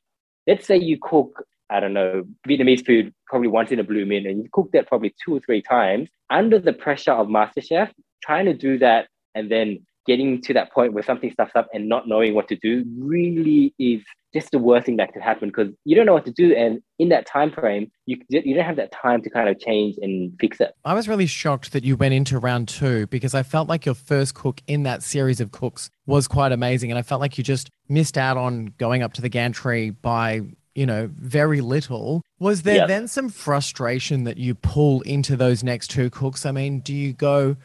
let's 0.46 0.66
say 0.66 0.76
you 0.76 0.98
cook 1.00 1.44
I 1.70 1.80
don't 1.80 1.92
know, 1.92 2.24
Vietnamese 2.48 2.86
food 2.86 3.12
probably 3.26 3.48
once 3.48 3.70
in 3.70 3.78
a 3.78 3.84
blue 3.84 4.06
moon, 4.06 4.26
and 4.26 4.42
you 4.42 4.48
cook 4.52 4.70
that 4.72 4.86
probably 4.86 5.14
two 5.22 5.36
or 5.36 5.40
three 5.40 5.60
times 5.60 6.08
under 6.30 6.58
the 6.58 6.72
pressure 6.72 7.12
of 7.12 7.28
MasterChef, 7.28 7.90
trying 8.22 8.46
to 8.46 8.54
do 8.54 8.78
that 8.78 9.08
and 9.34 9.50
then 9.50 9.86
getting 10.08 10.40
to 10.40 10.54
that 10.54 10.72
point 10.72 10.94
where 10.94 11.04
something 11.04 11.30
stuffs 11.30 11.52
up 11.54 11.68
and 11.74 11.86
not 11.88 12.08
knowing 12.08 12.34
what 12.34 12.48
to 12.48 12.56
do 12.56 12.82
really 12.98 13.74
is 13.78 14.02
just 14.32 14.50
the 14.50 14.58
worst 14.58 14.86
thing 14.86 14.96
that 14.96 15.12
could 15.12 15.22
happen 15.22 15.48
because 15.48 15.68
you 15.84 15.94
don't 15.94 16.06
know 16.06 16.14
what 16.14 16.24
to 16.24 16.32
do 16.32 16.54
and 16.54 16.80
in 16.98 17.10
that 17.10 17.26
time 17.26 17.50
frame 17.50 17.90
you 18.06 18.16
you 18.30 18.54
don't 18.54 18.64
have 18.64 18.76
that 18.76 18.90
time 18.90 19.22
to 19.22 19.30
kind 19.30 19.48
of 19.48 19.58
change 19.60 19.96
and 20.00 20.32
fix 20.40 20.60
it. 20.60 20.72
I 20.84 20.94
was 20.94 21.08
really 21.08 21.26
shocked 21.26 21.72
that 21.72 21.84
you 21.84 21.94
went 21.94 22.14
into 22.14 22.38
round 22.38 22.68
two 22.68 23.06
because 23.08 23.34
i 23.34 23.42
felt 23.42 23.68
like 23.68 23.84
your 23.84 23.94
first 23.94 24.34
cook 24.34 24.62
in 24.66 24.82
that 24.84 25.02
series 25.02 25.40
of 25.40 25.52
cooks 25.52 25.90
was 26.06 26.26
quite 26.26 26.52
amazing 26.52 26.90
and 26.90 26.98
i 26.98 27.02
felt 27.02 27.20
like 27.20 27.36
you 27.36 27.44
just 27.44 27.68
missed 27.88 28.16
out 28.16 28.36
on 28.38 28.72
going 28.78 29.02
up 29.02 29.12
to 29.14 29.22
the 29.22 29.28
gantry 29.28 29.90
by 29.90 30.42
you 30.74 30.86
know 30.86 31.10
very 31.12 31.60
little. 31.60 32.22
Was 32.38 32.62
there 32.62 32.76
yep. 32.76 32.88
then 32.88 33.08
some 33.08 33.28
frustration 33.28 34.24
that 34.24 34.38
you 34.38 34.54
pull 34.54 35.00
into 35.02 35.36
those 35.36 35.64
next 35.64 35.88
two 35.88 36.08
cooks? 36.08 36.46
I 36.46 36.52
mean 36.52 36.80
do 36.80 36.94
you 36.94 37.12
go 37.12 37.56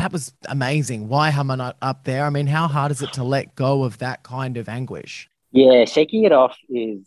that 0.00 0.12
was 0.12 0.32
amazing. 0.48 1.08
Why 1.08 1.28
am 1.28 1.50
I 1.50 1.56
not 1.56 1.76
up 1.82 2.04
there? 2.04 2.24
I 2.24 2.30
mean, 2.30 2.46
how 2.46 2.68
hard 2.68 2.90
is 2.90 3.02
it 3.02 3.12
to 3.14 3.24
let 3.24 3.54
go 3.54 3.84
of 3.84 3.98
that 3.98 4.22
kind 4.22 4.56
of 4.56 4.66
anguish? 4.66 5.28
Yeah, 5.52 5.84
shaking 5.84 6.24
it 6.24 6.32
off 6.32 6.56
is 6.70 7.00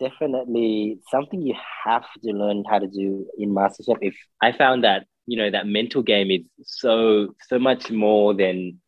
definitely 0.00 0.98
something 1.10 1.42
you 1.42 1.54
have 1.84 2.04
to 2.24 2.32
learn 2.32 2.64
how 2.68 2.80
to 2.80 2.88
do 2.88 3.26
in 3.38 3.50
MasterChef. 3.50 3.98
If 4.00 4.16
I 4.42 4.50
found 4.50 4.82
that, 4.82 5.06
you 5.26 5.36
know, 5.36 5.48
that 5.48 5.68
mental 5.68 6.02
game 6.02 6.30
is 6.32 6.40
so, 6.64 7.36
so 7.46 7.60
much 7.60 7.88
more 7.90 8.34
than, 8.34 8.80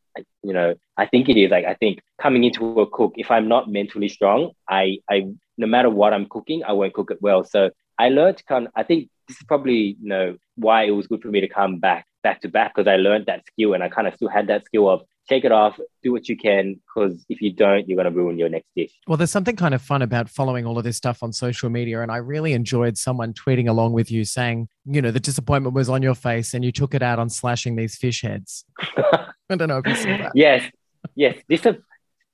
you 0.43 0.53
know, 0.53 0.75
I 0.97 1.07
think 1.07 1.29
it 1.29 1.37
is. 1.37 1.53
Like, 1.53 1.65
I 1.65 1.75
think 1.75 2.01
coming 2.21 2.43
into 2.43 2.81
a 2.81 2.91
cook, 2.91 3.13
if 3.17 3.31
I'm 3.31 3.47
not 3.47 3.71
mentally 3.71 4.09
strong, 4.09 4.51
I, 4.69 4.99
I, 5.09 5.27
no 5.57 5.69
matter 5.69 5.89
what 5.89 6.13
I'm 6.13 6.27
cooking, 6.27 6.65
I 6.65 6.73
won't 6.73 6.95
cook 6.95 7.13
it 7.13 7.23
well. 7.23 7.45
So 7.45 7.71
I 7.97 8.09
learned 8.09 8.39
to 8.39 8.45
kind 8.45 8.67
of, 8.67 8.73
I 8.75 8.83
think 8.83 9.09
this 9.29 9.37
is 9.37 9.45
probably, 9.45 9.97
you 10.03 10.09
know, 10.09 10.37
why 10.57 10.85
it 10.85 10.91
was 10.91 11.07
good 11.07 11.23
for 11.23 11.29
me 11.29 11.43
to 11.43 11.49
come 11.49 11.79
back 11.79 12.07
back 12.23 12.41
to 12.43 12.49
back 12.49 12.75
because 12.75 12.89
I 12.89 12.97
learned 12.97 13.27
that 13.27 13.45
skill 13.47 13.75
and 13.75 13.83
I 13.83 13.89
kind 13.89 14.07
of 14.07 14.15
still 14.15 14.29
had 14.29 14.47
that 14.49 14.65
skill 14.67 14.89
of 14.89 15.03
take 15.29 15.45
it 15.45 15.53
off, 15.53 15.79
do 16.03 16.13
what 16.13 16.29
you 16.29 16.37
can, 16.37 16.81
because 16.87 17.25
if 17.29 17.41
you 17.41 17.53
don't, 17.53 17.89
you're 17.89 17.97
going 17.97 18.13
to 18.13 18.17
ruin 18.17 18.39
your 18.39 18.49
next 18.49 18.69
dish. 18.75 18.93
Well, 19.07 19.17
there's 19.17 19.31
something 19.31 19.57
kind 19.57 19.75
of 19.75 19.83
fun 19.83 20.03
about 20.03 20.29
following 20.29 20.67
all 20.67 20.79
of 20.79 20.85
this 20.85 20.97
stuff 20.97 21.23
on 21.23 21.33
social 21.33 21.71
media. 21.71 22.03
And 22.03 22.11
I 22.11 22.17
really 22.17 22.53
enjoyed 22.53 22.99
someone 22.99 23.33
tweeting 23.33 23.69
along 23.69 23.93
with 23.93 24.11
you 24.11 24.25
saying, 24.25 24.69
you 24.85 25.01
know, 25.01 25.11
the 25.11 25.21
disappointment 25.21 25.75
was 25.75 25.89
on 25.89 26.03
your 26.03 26.15
face 26.15 26.55
and 26.55 26.65
you 26.65 26.73
took 26.73 26.95
it 26.95 27.03
out 27.03 27.19
on 27.19 27.31
slashing 27.31 27.77
these 27.77 27.97
fish 27.97 28.23
heads. 28.23 28.65
I 28.81 29.57
don't 29.57 29.69
know 29.69 29.79
if 29.79 29.87
you 29.87 29.95
saw 29.95 30.17
that. 30.19 30.33
Yes, 30.35 30.69
yes. 31.15 31.37
This 31.49 31.65
is 31.67 31.77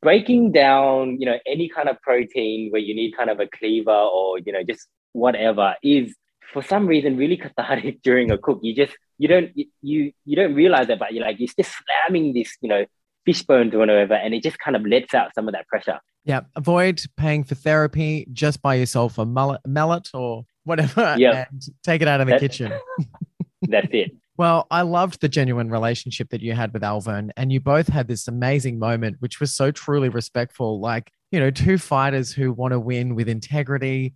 breaking 0.01 0.53
down, 0.53 1.21
you 1.21 1.27
know, 1.27 1.39
any 1.47 1.69
kind 1.69 1.89
of 1.89 2.01
protein 2.01 2.71
where 2.71 2.81
you 2.81 2.95
need 2.95 3.17
kind 3.17 3.31
of 3.31 3.41
a 3.41 3.47
cleaver 3.47 3.91
or, 3.91 4.39
you 4.39 4.53
know, 4.53 4.63
just 4.63 4.87
whatever 5.13 5.75
is 5.83 6.15
for 6.53 6.63
some 6.63 6.87
reason 6.87 7.17
really 7.17 7.37
cathartic 7.37 8.03
during 8.03 8.31
a 8.31 8.39
cook. 8.39 8.61
You 8.63 8.75
just 8.75 8.97
you 9.19 9.29
don't 9.29 9.51
you 9.83 10.13
you 10.25 10.37
don't 10.37 10.55
realize 10.55 10.89
it, 10.89 10.99
but 10.99 11.13
you're 11.13 11.25
like 11.25 11.39
you're 11.39 11.49
just 11.57 11.73
slamming 11.85 12.33
this, 12.35 12.57
you 12.61 12.69
know, 12.69 12.85
fish 13.27 13.43
bones 13.43 13.75
or 13.75 13.79
whatever, 13.79 14.15
and 14.15 14.33
it 14.35 14.43
just 14.43 14.59
kind 14.59 14.77
of 14.77 14.87
lets 14.87 15.13
out 15.15 15.35
some 15.35 15.49
of 15.49 15.53
that 15.55 15.67
pressure. 15.67 15.99
Yeah. 16.25 16.41
Avoid 16.57 17.03
paying 17.17 17.43
for 17.45 17.55
therapy. 17.55 18.27
Just 18.33 18.61
buy 18.61 18.75
yourself 18.75 19.19
a 19.19 19.25
mullet, 19.25 19.61
mallet 19.67 20.09
or 20.15 20.45
whatever 20.65 21.15
Yeah. 21.19 21.47
and 21.51 21.63
take 21.83 22.03
it 22.03 22.09
out 22.09 22.21
of 22.21 22.27
the 22.27 22.33
That- 22.35 22.41
kitchen. 22.41 22.73
That's 23.63 23.89
it. 23.93 24.13
Well, 24.37 24.69
I 24.71 24.83
loved 24.83 25.21
the 25.21 25.29
genuine 25.29 25.69
relationship 25.69 26.29
that 26.31 26.41
you 26.43 26.53
had 26.53 26.73
with 26.73 26.85
Alvin, 26.85 27.33
and 27.37 27.53
you 27.53 27.59
both 27.59 27.89
had 27.89 28.07
this 28.07 28.29
amazing 28.29 28.79
moment, 28.79 29.17
which 29.19 29.41
was 29.41 29.53
so 29.53 29.73
truly 29.73 30.09
respectful. 30.11 30.79
Like, 30.79 31.11
you 31.33 31.41
know, 31.41 31.51
two 31.51 31.77
fighters 31.77 32.31
who 32.33 32.53
want 32.53 32.71
to 32.71 32.79
win 32.79 33.17
with 33.17 33.29
integrity. 33.29 34.15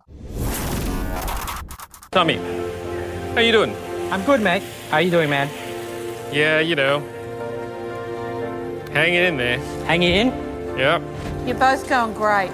Tommy, 2.11 2.37
how 3.33 3.41
you 3.41 3.51
doing? 3.51 3.75
I'm 4.13 4.23
good, 4.25 4.41
mate. 4.41 4.61
How 4.91 4.97
are 4.97 5.01
you 5.01 5.09
doing, 5.09 5.27
man? 5.31 5.49
Yeah, 6.31 6.59
you 6.59 6.75
know. 6.75 6.99
Hanging 8.91 9.23
in 9.23 9.37
there. 9.37 9.57
Hanging 9.87 10.13
in? 10.13 10.27
Yep. 10.77 11.01
You're 11.47 11.57
both 11.57 11.89
going 11.89 12.13
great. 12.13 12.51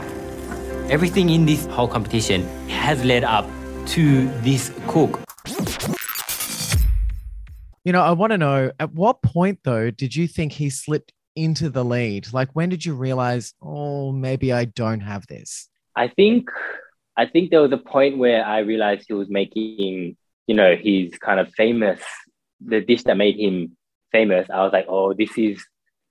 Everything 0.89 1.29
in 1.29 1.45
this 1.45 1.65
whole 1.65 1.89
competition 1.89 2.47
has 2.69 3.03
led 3.03 3.25
up 3.25 3.45
to 3.87 4.29
this 4.39 4.71
cook. 4.87 5.19
You 7.83 7.91
know, 7.91 8.03
I 8.03 8.11
want 8.13 8.31
to 8.31 8.37
know 8.37 8.71
at 8.79 8.93
what 8.93 9.21
point, 9.21 9.59
though, 9.63 9.91
did 9.91 10.15
you 10.15 10.29
think 10.29 10.53
he 10.53 10.69
slipped 10.69 11.11
into 11.35 11.69
the 11.69 11.83
lead? 11.83 12.31
Like, 12.31 12.51
when 12.53 12.69
did 12.69 12.85
you 12.85 12.93
realize, 12.93 13.53
oh, 13.61 14.13
maybe 14.13 14.53
I 14.53 14.63
don't 14.63 15.01
have 15.01 15.27
this? 15.27 15.67
I 15.97 16.07
think 16.07 16.49
I 17.17 17.25
think 17.25 17.51
there 17.51 17.61
was 17.61 17.73
a 17.73 17.77
point 17.77 18.17
where 18.17 18.45
I 18.45 18.59
realized 18.59 19.07
he 19.09 19.13
was 19.13 19.27
making, 19.29 20.15
you 20.49 20.55
know, 20.55 20.75
his 20.75 21.15
kind 21.19 21.39
of 21.39 21.53
famous 21.53 22.01
the 22.59 22.81
dish 22.81 23.03
that 23.03 23.15
made 23.15 23.39
him 23.39 23.77
famous. 24.11 24.49
I 24.49 24.63
was 24.63 24.73
like, 24.73 24.87
oh, 24.89 25.13
this 25.13 25.37
is 25.37 25.63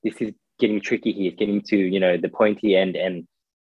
this 0.05 0.15
is 0.21 0.33
getting 0.61 0.81
tricky 0.81 1.11
here. 1.11 1.33
It's 1.33 1.37
getting 1.37 1.61
to, 1.63 1.77
you 1.77 1.99
know, 1.99 2.17
the 2.17 2.29
pointy 2.29 2.77
end. 2.77 2.95
And 2.95 3.27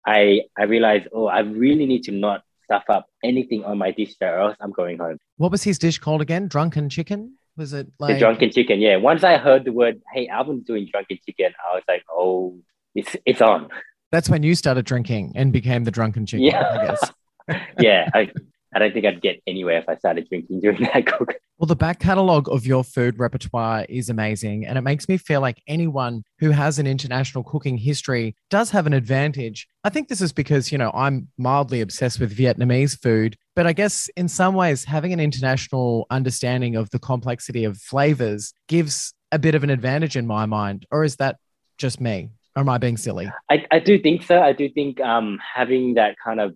I 0.05 0.41
I 0.57 0.63
realized, 0.63 1.07
oh, 1.13 1.27
I 1.27 1.39
really 1.39 1.85
need 1.85 2.03
to 2.03 2.11
not 2.11 2.43
stuff 2.65 2.83
up 2.89 3.05
anything 3.23 3.63
on 3.63 3.77
my 3.77 3.91
dish 3.91 4.15
or 4.21 4.37
else 4.37 4.57
I'm 4.59 4.71
going 4.71 4.97
home. 4.97 5.17
What 5.37 5.49
was 5.49 5.63
his 5.63 5.79
dish 5.79 5.97
called 5.97 6.21
again? 6.21 6.49
Drunken 6.49 6.89
chicken? 6.89 7.37
Was 7.55 7.71
it 7.71 7.87
like 7.97 8.15
the 8.15 8.19
drunken 8.19 8.51
chicken, 8.51 8.81
yeah. 8.81 8.97
Once 8.97 9.23
I 9.23 9.37
heard 9.37 9.63
the 9.63 9.71
word, 9.71 10.01
hey, 10.13 10.27
Alvin's 10.27 10.65
doing 10.65 10.89
drunken 10.91 11.19
chicken, 11.25 11.53
I 11.65 11.75
was 11.75 11.83
like, 11.87 12.03
oh, 12.11 12.57
it's 12.95 13.15
it's 13.25 13.41
on. 13.41 13.69
that's 14.11 14.29
when 14.29 14.43
you 14.43 14.55
started 14.55 14.85
drinking 14.85 15.31
and 15.35 15.53
became 15.53 15.85
the 15.85 15.91
drunken 15.91 16.25
chicken? 16.25 16.45
Yeah. 16.51 16.67
I 16.69 16.85
guess. 16.87 17.69
yeah. 17.79 18.09
I, 18.13 18.29
I 18.73 18.79
don't 18.79 18.93
think 18.93 19.05
I'd 19.05 19.21
get 19.21 19.41
anywhere 19.47 19.79
if 19.79 19.89
I 19.89 19.95
started 19.95 20.27
drinking 20.29 20.59
during 20.61 20.83
that 20.83 21.05
cook. 21.05 21.35
Well, 21.57 21.67
the 21.67 21.75
back 21.75 21.99
catalogue 21.99 22.47
of 22.49 22.65
your 22.65 22.85
food 22.85 23.19
repertoire 23.19 23.85
is 23.89 24.09
amazing. 24.09 24.65
And 24.65 24.77
it 24.77 24.81
makes 24.81 25.09
me 25.09 25.17
feel 25.17 25.41
like 25.41 25.61
anyone 25.67 26.23
who 26.39 26.51
has 26.51 26.79
an 26.79 26.87
international 26.87 27.43
cooking 27.43 27.77
history 27.77 28.35
does 28.49 28.69
have 28.71 28.87
an 28.87 28.93
advantage. 28.93 29.67
I 29.83 29.89
think 29.89 30.07
this 30.07 30.21
is 30.21 30.31
because, 30.31 30.71
you 30.71 30.77
know, 30.77 30.91
I'm 30.93 31.27
mildly 31.37 31.81
obsessed 31.81 32.19
with 32.19 32.35
Vietnamese 32.35 32.97
food. 32.97 33.35
But 33.55 33.67
I 33.67 33.73
guess 33.73 34.09
in 34.15 34.29
some 34.29 34.53
ways, 34.53 34.85
having 34.85 35.11
an 35.11 35.19
international 35.19 36.07
understanding 36.09 36.77
of 36.77 36.89
the 36.91 36.99
complexity 36.99 37.65
of 37.65 37.77
flavors 37.77 38.53
gives 38.69 39.13
a 39.31 39.39
bit 39.39 39.53
of 39.53 39.63
an 39.63 39.69
advantage 39.69 40.15
in 40.15 40.25
my 40.25 40.45
mind. 40.45 40.85
Or 40.91 41.03
is 41.03 41.17
that 41.17 41.37
just 41.77 41.99
me? 41.99 42.29
Or 42.55 42.61
am 42.61 42.69
I 42.69 42.77
being 42.77 42.97
silly? 42.97 43.29
I, 43.49 43.65
I 43.69 43.79
do 43.79 43.99
think 43.99 44.23
so. 44.23 44.39
I 44.41 44.53
do 44.53 44.69
think 44.69 45.01
um, 45.01 45.39
having 45.55 45.95
that 45.95 46.15
kind 46.23 46.39
of 46.39 46.55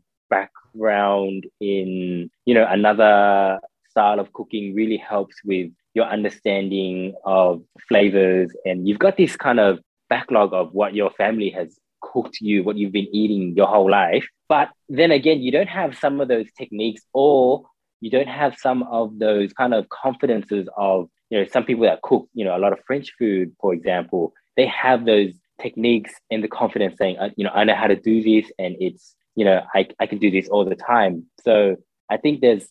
background 0.73 1.45
in, 1.59 2.29
you 2.45 2.53
know, 2.53 2.65
another 2.69 3.59
style 3.89 4.19
of 4.19 4.31
cooking 4.33 4.73
really 4.75 4.97
helps 4.97 5.35
with 5.45 5.71
your 5.93 6.05
understanding 6.05 7.13
of 7.25 7.61
flavors. 7.87 8.51
And 8.65 8.87
you've 8.87 8.99
got 8.99 9.17
this 9.17 9.35
kind 9.35 9.59
of 9.59 9.79
backlog 10.09 10.53
of 10.53 10.73
what 10.73 10.95
your 10.95 11.11
family 11.11 11.49
has 11.51 11.77
cooked 12.01 12.39
you, 12.41 12.63
what 12.63 12.77
you've 12.77 12.91
been 12.91 13.13
eating 13.13 13.55
your 13.55 13.67
whole 13.67 13.89
life. 13.89 14.25
But 14.49 14.69
then 14.89 15.11
again, 15.11 15.41
you 15.41 15.51
don't 15.51 15.69
have 15.69 15.97
some 15.97 16.19
of 16.19 16.27
those 16.27 16.47
techniques 16.57 17.01
or 17.13 17.63
you 18.01 18.09
don't 18.09 18.27
have 18.27 18.55
some 18.57 18.83
of 18.83 19.17
those 19.19 19.53
kind 19.53 19.73
of 19.73 19.87
confidences 19.89 20.67
of, 20.75 21.09
you 21.29 21.39
know, 21.39 21.45
some 21.51 21.63
people 21.63 21.83
that 21.83 22.01
cook, 22.01 22.27
you 22.33 22.43
know, 22.43 22.55
a 22.55 22.59
lot 22.59 22.73
of 22.73 22.79
French 22.85 23.13
food, 23.17 23.55
for 23.61 23.73
example, 23.73 24.33
they 24.57 24.67
have 24.67 25.05
those 25.05 25.31
techniques 25.61 26.13
and 26.29 26.43
the 26.43 26.47
confidence 26.47 26.95
saying, 26.97 27.17
uh, 27.17 27.29
you 27.37 27.45
know, 27.45 27.51
I 27.53 27.63
know 27.63 27.75
how 27.75 27.87
to 27.87 27.95
do 27.95 28.21
this 28.21 28.51
and 28.59 28.75
it's, 28.79 29.15
you 29.35 29.45
know, 29.45 29.61
I, 29.73 29.87
I 29.99 30.05
can 30.05 30.19
do 30.19 30.31
this 30.31 30.47
all 30.47 30.65
the 30.65 30.75
time. 30.75 31.25
So 31.43 31.77
I 32.09 32.17
think 32.17 32.41
there's, 32.41 32.67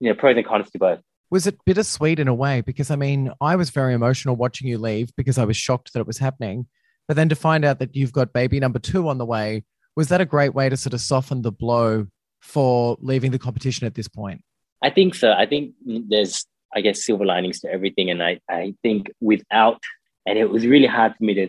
you 0.00 0.08
know, 0.08 0.14
pros 0.14 0.36
and 0.36 0.46
cons 0.46 0.70
to 0.70 0.78
both. 0.78 1.00
Was 1.30 1.46
it 1.46 1.58
bittersweet 1.64 2.18
in 2.18 2.28
a 2.28 2.34
way? 2.34 2.60
Because 2.60 2.90
I 2.90 2.96
mean, 2.96 3.32
I 3.40 3.56
was 3.56 3.70
very 3.70 3.94
emotional 3.94 4.36
watching 4.36 4.68
you 4.68 4.78
leave 4.78 5.10
because 5.16 5.38
I 5.38 5.44
was 5.44 5.56
shocked 5.56 5.92
that 5.92 6.00
it 6.00 6.06
was 6.06 6.18
happening. 6.18 6.66
But 7.08 7.16
then 7.16 7.28
to 7.28 7.34
find 7.34 7.64
out 7.64 7.78
that 7.80 7.96
you've 7.96 8.12
got 8.12 8.32
baby 8.32 8.60
number 8.60 8.78
two 8.78 9.08
on 9.08 9.18
the 9.18 9.26
way, 9.26 9.64
was 9.96 10.08
that 10.08 10.20
a 10.20 10.26
great 10.26 10.54
way 10.54 10.68
to 10.68 10.76
sort 10.76 10.94
of 10.94 11.00
soften 11.00 11.42
the 11.42 11.52
blow 11.52 12.06
for 12.40 12.96
leaving 13.00 13.30
the 13.30 13.38
competition 13.38 13.86
at 13.86 13.94
this 13.94 14.08
point? 14.08 14.42
I 14.82 14.90
think 14.90 15.14
so. 15.14 15.32
I 15.32 15.46
think 15.46 15.72
there's, 15.84 16.46
I 16.74 16.80
guess, 16.80 17.04
silver 17.04 17.24
linings 17.24 17.60
to 17.60 17.70
everything. 17.70 18.10
And 18.10 18.22
I, 18.22 18.40
I 18.50 18.74
think 18.82 19.10
without, 19.20 19.80
and 20.26 20.38
it 20.38 20.50
was 20.50 20.66
really 20.66 20.86
hard 20.86 21.14
for 21.16 21.24
me 21.24 21.34
to 21.34 21.48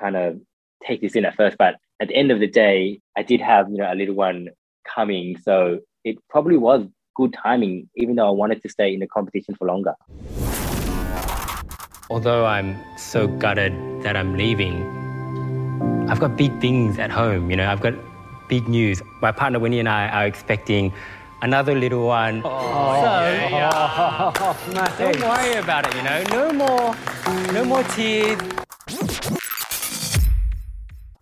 kind 0.00 0.16
of 0.16 0.40
take 0.86 1.00
this 1.00 1.16
in 1.16 1.24
at 1.24 1.34
first, 1.34 1.56
but 1.58 1.76
at 2.00 2.08
the 2.08 2.14
end 2.14 2.30
of 2.30 2.40
the 2.40 2.46
day, 2.46 3.00
I 3.16 3.22
did 3.22 3.40
have, 3.40 3.68
you 3.70 3.78
know, 3.78 3.92
a 3.92 3.94
little 3.94 4.14
one 4.14 4.48
coming. 4.94 5.36
So 5.42 5.80
it 6.04 6.16
probably 6.28 6.56
was 6.56 6.86
good 7.16 7.34
timing, 7.42 7.88
even 7.96 8.16
though 8.16 8.28
I 8.28 8.30
wanted 8.30 8.62
to 8.62 8.68
stay 8.68 8.92
in 8.92 9.00
the 9.00 9.06
competition 9.06 9.54
for 9.54 9.66
longer. 9.66 9.94
Although 12.08 12.46
I'm 12.46 12.76
so 12.96 13.26
gutted 13.26 13.72
that 14.02 14.16
I'm 14.16 14.36
leaving, 14.36 14.84
I've 16.08 16.20
got 16.20 16.36
big 16.36 16.60
things 16.60 16.98
at 16.98 17.10
home. 17.10 17.50
You 17.50 17.56
know, 17.56 17.68
I've 17.68 17.80
got 17.80 17.94
big 18.48 18.68
news. 18.68 19.02
My 19.20 19.32
partner 19.32 19.58
Winnie 19.58 19.80
and 19.80 19.88
I 19.88 20.08
are 20.08 20.26
expecting 20.26 20.92
another 21.42 21.74
little 21.74 22.06
one. 22.06 22.42
Oh, 22.44 23.00
so 24.54 24.98
don't 24.98 25.20
worry 25.20 25.54
about 25.54 25.88
it. 25.88 25.96
You 25.96 26.02
know, 26.02 26.22
no 26.30 26.52
more, 26.52 26.96
no 27.52 27.64
more 27.64 27.82
tears. 27.94 28.55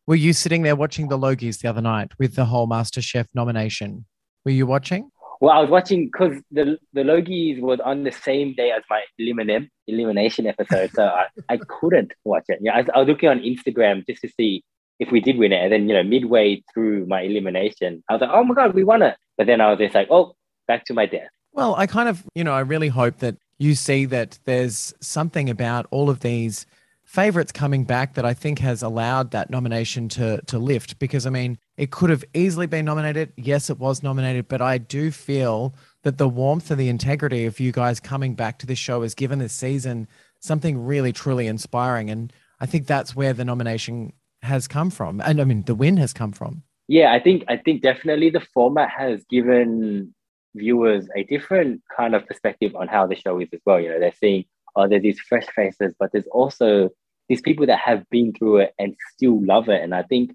Were 0.07 0.15
you 0.15 0.35
sitting 0.35 0.63
there 0.63 0.77
watching 0.77 1.09
the 1.09 1.17
Logies 1.17 1.61
the 1.61 1.69
other 1.69 1.81
night 1.81 2.13
with 2.19 2.35
the 2.35 2.45
whole 2.45 2.69
MasterChef 2.69 3.27
nomination? 3.33 4.05
Were 4.45 4.51
you 4.51 4.67
watching? 4.67 5.11
Well, 5.41 5.57
I 5.57 5.61
was 5.61 5.71
watching 5.71 6.07
because 6.07 6.43
the 6.51 6.79
the 6.93 7.03
Logies 7.03 7.61
was 7.61 7.81
on 7.81 8.05
the 8.05 8.13
same 8.13 8.55
day 8.55 8.71
as 8.71 8.83
my 8.91 9.03
elimination 9.19 9.71
elimination 9.87 10.47
episode, 10.47 10.91
so 10.95 11.05
I, 11.05 11.27
I 11.49 11.57
couldn't 11.57 12.13
watch 12.25 12.45
it. 12.49 12.59
Yeah, 12.61 12.77
I, 12.77 12.85
I 12.95 12.99
was 12.99 13.09
looking 13.09 13.31
on 13.31 13.41
Instagram 13.41 14.07
just 14.07 14.21
to 14.23 14.29
see 14.29 14.63
if 15.01 15.11
we 15.11 15.21
did 15.21 15.39
win 15.39 15.53
it, 15.53 15.63
and 15.63 15.73
then 15.73 15.89
you 15.89 15.95
know 15.95 16.03
midway 16.03 16.63
through 16.73 17.07
my 17.07 17.23
elimination, 17.23 18.05
I 18.09 18.13
was 18.13 18.21
like, 18.21 18.31
oh 18.33 18.45
my 18.45 18.55
god, 18.55 18.75
we 18.75 18.85
won 18.85 19.01
it! 19.01 19.17
But 19.39 19.47
then 19.47 19.63
I 19.63 19.71
was 19.71 19.79
just 19.79 19.95
like, 19.95 20.09
oh, 20.11 20.35
back 20.69 20.85
to 20.87 20.95
my 20.95 21.07
death. 21.07 21.31
Well, 21.53 21.75
I 21.77 21.87
kind 21.87 22.09
of, 22.09 22.25
you 22.35 22.45
know, 22.45 22.53
I 22.53 22.61
really 22.61 22.89
hope 22.89 23.19
that 23.19 23.37
you 23.59 23.75
see 23.75 24.05
that 24.07 24.39
there's 24.45 24.93
something 25.01 25.49
about 25.49 25.87
all 25.91 26.11
of 26.11 26.21
these 26.21 26.67
favorites 27.15 27.53
coming 27.53 27.85
back 27.85 28.15
that 28.15 28.25
I 28.25 28.35
think 28.35 28.59
has 28.59 28.83
allowed 28.83 29.31
that 29.31 29.49
nomination 29.49 30.09
to 30.11 30.41
to 30.47 30.59
lift 30.59 30.99
because 30.99 31.27
I 31.27 31.31
mean, 31.31 31.59
it 31.77 31.93
could 31.93 32.11
have 32.11 32.25
easily 32.35 32.67
been 32.67 32.85
nominated. 32.85 33.33
Yes, 33.37 33.71
it 33.71 33.79
was 33.79 34.03
nominated, 34.03 34.49
but 34.49 34.61
I 34.61 34.79
do 34.79 35.13
feel 35.13 35.77
that 36.03 36.19
the 36.19 36.29
warmth 36.29 36.73
and 36.73 36.81
the 36.81 36.89
integrity 36.89 37.47
of 37.47 37.61
you 37.61 37.71
guys 37.71 38.01
coming 38.01 38.35
back 38.35 38.59
to 38.59 38.67
this 38.67 38.81
show 38.81 39.03
has 39.03 39.15
given 39.15 39.39
this 39.39 39.53
season 39.53 40.09
something 40.41 40.85
really 40.85 41.13
truly 41.13 41.47
inspiring 41.47 42.11
and 42.11 42.33
I 42.61 42.67
think 42.67 42.87
that's 42.89 43.15
where 43.15 43.33
the 43.33 43.45
nomination 43.45 44.13
has 44.43 44.67
come 44.67 44.91
from. 44.91 45.21
And 45.21 45.41
I 45.41 45.45
mean, 45.45 45.63
the 45.63 45.75
win 45.75 45.97
has 45.99 46.13
come 46.13 46.33
from. 46.33 46.65
Yeah, 46.89 47.13
I 47.13 47.21
think 47.21 47.45
I 47.47 47.59
think 47.59 47.83
definitely 47.83 48.31
the 48.31 48.41
format 48.41 48.91
has 48.91 49.25
given 49.31 50.13
viewers 50.57 51.09
a 51.15 51.23
different 51.23 51.83
kind 51.97 52.17
of 52.17 52.27
perspective 52.27 52.75
on 52.75 52.89
how 52.89 53.07
the 53.07 53.15
show 53.15 53.39
is 53.39 53.51
as 53.53 53.61
well. 53.65 53.81
You 53.81 53.91
know, 53.91 54.01
they're 54.01 54.13
seeing 54.19 54.47
oh, 54.77 54.89
there's 54.89 55.03
these 55.03 55.21
fresh 55.21 55.47
faces, 55.55 55.95
but 55.99 56.11
there's 56.11 56.27
also 56.33 56.91
these 57.29 57.41
people 57.41 57.67
that 57.67 57.79
have 57.79 58.09
been 58.11 58.33
through 58.33 58.59
it 58.59 58.75
and 58.79 58.97
still 59.15 59.45
love 59.45 59.69
it. 59.69 59.83
And 59.83 59.95
I 59.95 60.03
think 60.03 60.35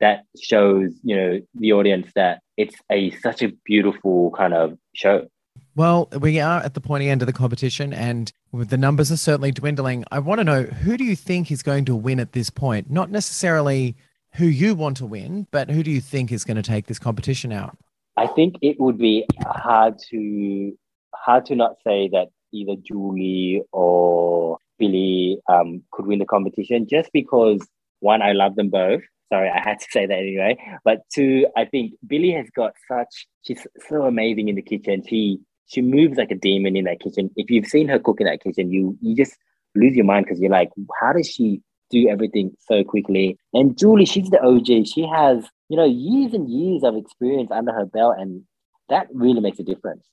that 0.00 0.24
shows, 0.40 0.92
you 1.02 1.16
know, 1.16 1.40
the 1.54 1.72
audience 1.72 2.10
that 2.14 2.40
it's 2.56 2.76
a 2.90 3.10
such 3.22 3.42
a 3.42 3.52
beautiful 3.64 4.30
kind 4.32 4.54
of 4.54 4.78
show. 4.94 5.28
Well, 5.74 6.08
we 6.20 6.40
are 6.40 6.60
at 6.60 6.74
the 6.74 6.80
pointy 6.80 7.08
end 7.08 7.22
of 7.22 7.26
the 7.26 7.32
competition, 7.32 7.92
and 7.92 8.32
the 8.52 8.78
numbers 8.78 9.12
are 9.12 9.16
certainly 9.16 9.52
dwindling. 9.52 10.04
I 10.10 10.18
want 10.18 10.38
to 10.38 10.44
know 10.44 10.62
who 10.62 10.96
do 10.96 11.04
you 11.04 11.16
think 11.16 11.50
is 11.50 11.62
going 11.62 11.84
to 11.86 11.94
win 11.94 12.18
at 12.18 12.32
this 12.32 12.48
point? 12.48 12.90
Not 12.90 13.10
necessarily 13.10 13.94
who 14.32 14.46
you 14.46 14.74
want 14.74 14.96
to 14.98 15.06
win, 15.06 15.46
but 15.50 15.70
who 15.70 15.82
do 15.82 15.90
you 15.90 16.00
think 16.00 16.32
is 16.32 16.44
going 16.44 16.56
to 16.56 16.62
take 16.62 16.86
this 16.86 16.98
competition 16.98 17.52
out? 17.52 17.76
I 18.16 18.26
think 18.26 18.56
it 18.62 18.80
would 18.80 18.96
be 18.96 19.26
hard 19.44 19.98
to 20.10 20.76
hard 21.14 21.46
to 21.46 21.56
not 21.56 21.76
say 21.84 22.08
that 22.08 22.28
either 22.52 22.76
Julie 22.76 23.62
or 23.72 24.58
Billie 24.78 25.38
um, 25.48 25.82
could 25.92 26.06
win 26.06 26.18
the 26.18 26.26
competition 26.26 26.86
just 26.88 27.10
because 27.12 27.66
one, 28.00 28.22
I 28.22 28.32
love 28.32 28.56
them 28.56 28.70
both. 28.70 29.02
Sorry, 29.32 29.48
I 29.48 29.58
had 29.58 29.80
to 29.80 29.86
say 29.90 30.06
that 30.06 30.18
anyway. 30.18 30.56
But 30.84 31.00
two, 31.12 31.46
I 31.56 31.64
think 31.64 31.94
Billie 32.06 32.32
has 32.32 32.46
got 32.54 32.72
such 32.88 33.26
she's 33.42 33.66
so 33.88 34.02
amazing 34.02 34.48
in 34.48 34.56
the 34.56 34.62
kitchen. 34.62 35.02
She 35.06 35.40
she 35.68 35.82
moves 35.82 36.16
like 36.16 36.30
a 36.30 36.36
demon 36.36 36.76
in 36.76 36.84
that 36.84 37.00
kitchen. 37.00 37.30
If 37.36 37.50
you've 37.50 37.66
seen 37.66 37.88
her 37.88 37.98
cook 37.98 38.20
in 38.20 38.26
that 38.26 38.42
kitchen, 38.42 38.70
you 38.70 38.96
you 39.00 39.16
just 39.16 39.36
lose 39.74 39.94
your 39.94 40.04
mind 40.04 40.26
because 40.26 40.40
you're 40.40 40.50
like, 40.50 40.70
how 41.00 41.12
does 41.12 41.28
she 41.28 41.60
do 41.90 42.08
everything 42.08 42.52
so 42.68 42.82
quickly? 42.84 43.38
And 43.52 43.76
Julie, 43.76 44.06
she's 44.06 44.30
the 44.30 44.42
OG. 44.42 44.86
She 44.86 45.06
has, 45.06 45.44
you 45.68 45.76
know, 45.76 45.84
years 45.84 46.32
and 46.32 46.48
years 46.48 46.82
of 46.82 46.96
experience 46.96 47.50
under 47.50 47.72
her 47.72 47.86
belt, 47.86 48.16
and 48.18 48.42
that 48.88 49.08
really 49.12 49.40
makes 49.40 49.58
a 49.58 49.64
difference. 49.64 50.04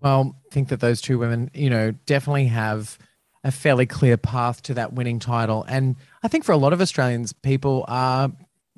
Well, 0.00 0.36
I 0.46 0.54
think 0.54 0.68
that 0.68 0.80
those 0.80 1.00
two 1.00 1.18
women, 1.18 1.50
you 1.54 1.70
know, 1.70 1.92
definitely 2.06 2.46
have 2.46 2.98
a 3.44 3.50
fairly 3.50 3.86
clear 3.86 4.16
path 4.16 4.62
to 4.62 4.74
that 4.74 4.92
winning 4.92 5.18
title. 5.18 5.64
And 5.68 5.96
I 6.22 6.28
think 6.28 6.44
for 6.44 6.52
a 6.52 6.56
lot 6.56 6.72
of 6.72 6.80
Australians, 6.80 7.32
people 7.32 7.84
are 7.88 8.30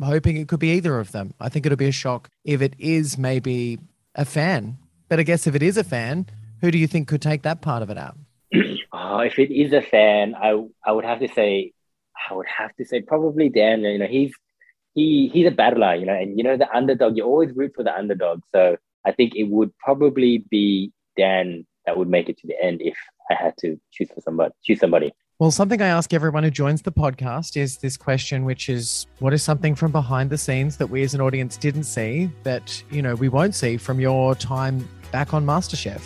hoping 0.03 0.37
it 0.37 0.49
could 0.49 0.61
be 0.61 0.73
either 0.73 0.99
of 0.99 1.13
them. 1.13 1.35
I 1.41 1.49
think 1.49 1.67
it'll 1.67 1.77
be 1.77 1.89
a 1.89 1.93
shock 1.93 2.31
if 2.45 2.63
it 2.63 2.75
is 2.79 3.19
maybe 3.19 3.79
a 4.15 4.25
fan 4.25 4.79
but 5.09 5.21
I 5.21 5.23
guess 5.23 5.47
if 5.47 5.55
it 5.55 5.63
is 5.63 5.77
a 5.77 5.85
fan, 5.85 6.27
who 6.61 6.71
do 6.71 6.79
you 6.79 6.87
think 6.87 7.09
could 7.09 7.23
take 7.23 7.43
that 7.43 7.61
part 7.61 7.83
of 7.83 7.91
it 7.91 7.99
out? 7.99 8.17
oh, 8.93 9.19
if 9.19 9.39
it 9.39 9.51
is 9.53 9.73
a 9.73 9.83
fan, 9.83 10.35
I 10.35 10.61
I 10.85 10.93
would 10.93 11.05
have 11.05 11.21
to 11.21 11.29
say, 11.29 11.73
I 12.29 12.35
would 12.35 12.47
have 12.47 12.75
to 12.77 12.85
say 12.85 13.01
probably 13.01 13.49
Dan. 13.49 13.83
You 13.83 13.99
know, 13.99 14.07
he's 14.07 14.33
he 14.95 15.31
he's 15.33 15.47
a 15.47 15.51
battler. 15.51 15.95
You 15.95 16.07
know, 16.07 16.15
and 16.15 16.37
you 16.37 16.45
know 16.45 16.57
the 16.57 16.75
underdog. 16.75 17.17
You 17.17 17.25
always 17.25 17.55
root 17.55 17.73
for 17.75 17.85
the 17.85 17.97
underdog. 17.97 18.41
So 18.53 18.77
I 19.05 19.13
think 19.13 19.35
it 19.37 19.45
would 19.45 19.77
probably 19.79 20.39
be 20.51 20.93
Dan 21.17 21.67
that 21.87 21.97
would 21.97 22.09
make 22.09 22.29
it 22.29 22.39
to 22.39 22.47
the 22.47 22.61
end 22.63 22.81
if 22.83 22.97
I 23.31 23.35
had 23.35 23.57
to 23.59 23.79
choose 23.93 24.11
for 24.13 24.21
somebody. 24.21 24.53
Choose 24.65 24.81
somebody. 24.81 25.13
Well, 25.41 25.51
something 25.51 25.83
I 25.83 25.89
ask 25.89 26.15
everyone 26.15 26.45
who 26.45 26.51
joins 26.51 26.83
the 26.83 26.93
podcast 26.93 27.57
is 27.57 27.79
this 27.79 27.97
question, 27.97 28.45
which 28.45 28.69
is 28.69 29.07
what 29.19 29.35
is 29.35 29.43
something 29.43 29.75
from 29.75 29.91
behind 29.91 30.31
the 30.31 30.39
scenes 30.39 30.77
that 30.77 30.87
we 30.87 31.03
as 31.03 31.13
an 31.15 31.21
audience 31.21 31.57
didn't 31.57 31.85
see 31.85 32.31
that, 32.45 32.83
you 32.91 33.03
know, 33.03 33.17
we 33.17 33.29
won't 33.29 33.55
see 33.55 33.77
from 33.77 33.99
your 33.99 34.37
time 34.37 34.89
back 35.11 35.35
on 35.35 35.45
MasterChef? 35.45 36.01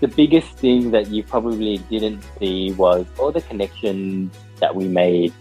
The 0.00 0.06
biggest 0.06 0.50
thing 0.58 0.92
that 0.92 1.08
you 1.08 1.24
probably 1.24 1.78
didn't 1.90 2.22
see 2.38 2.70
was 2.72 3.04
all 3.18 3.32
the 3.32 3.40
connections 3.42 4.32
that 4.60 4.76
we 4.76 4.86
made, 4.86 5.32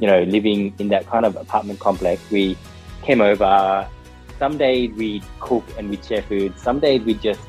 you 0.00 0.06
know, 0.06 0.22
living 0.22 0.74
in 0.78 0.88
that 0.88 1.06
kind 1.06 1.26
of 1.26 1.36
apartment 1.36 1.80
complex. 1.80 2.22
We 2.30 2.56
came 3.02 3.20
over, 3.20 3.86
some 4.38 4.56
days 4.56 4.94
we 4.96 5.22
cook 5.40 5.64
and 5.76 5.90
we 5.90 5.98
share 5.98 6.22
food, 6.22 6.58
some 6.58 6.80
days 6.80 7.02
we 7.02 7.14
just 7.14 7.40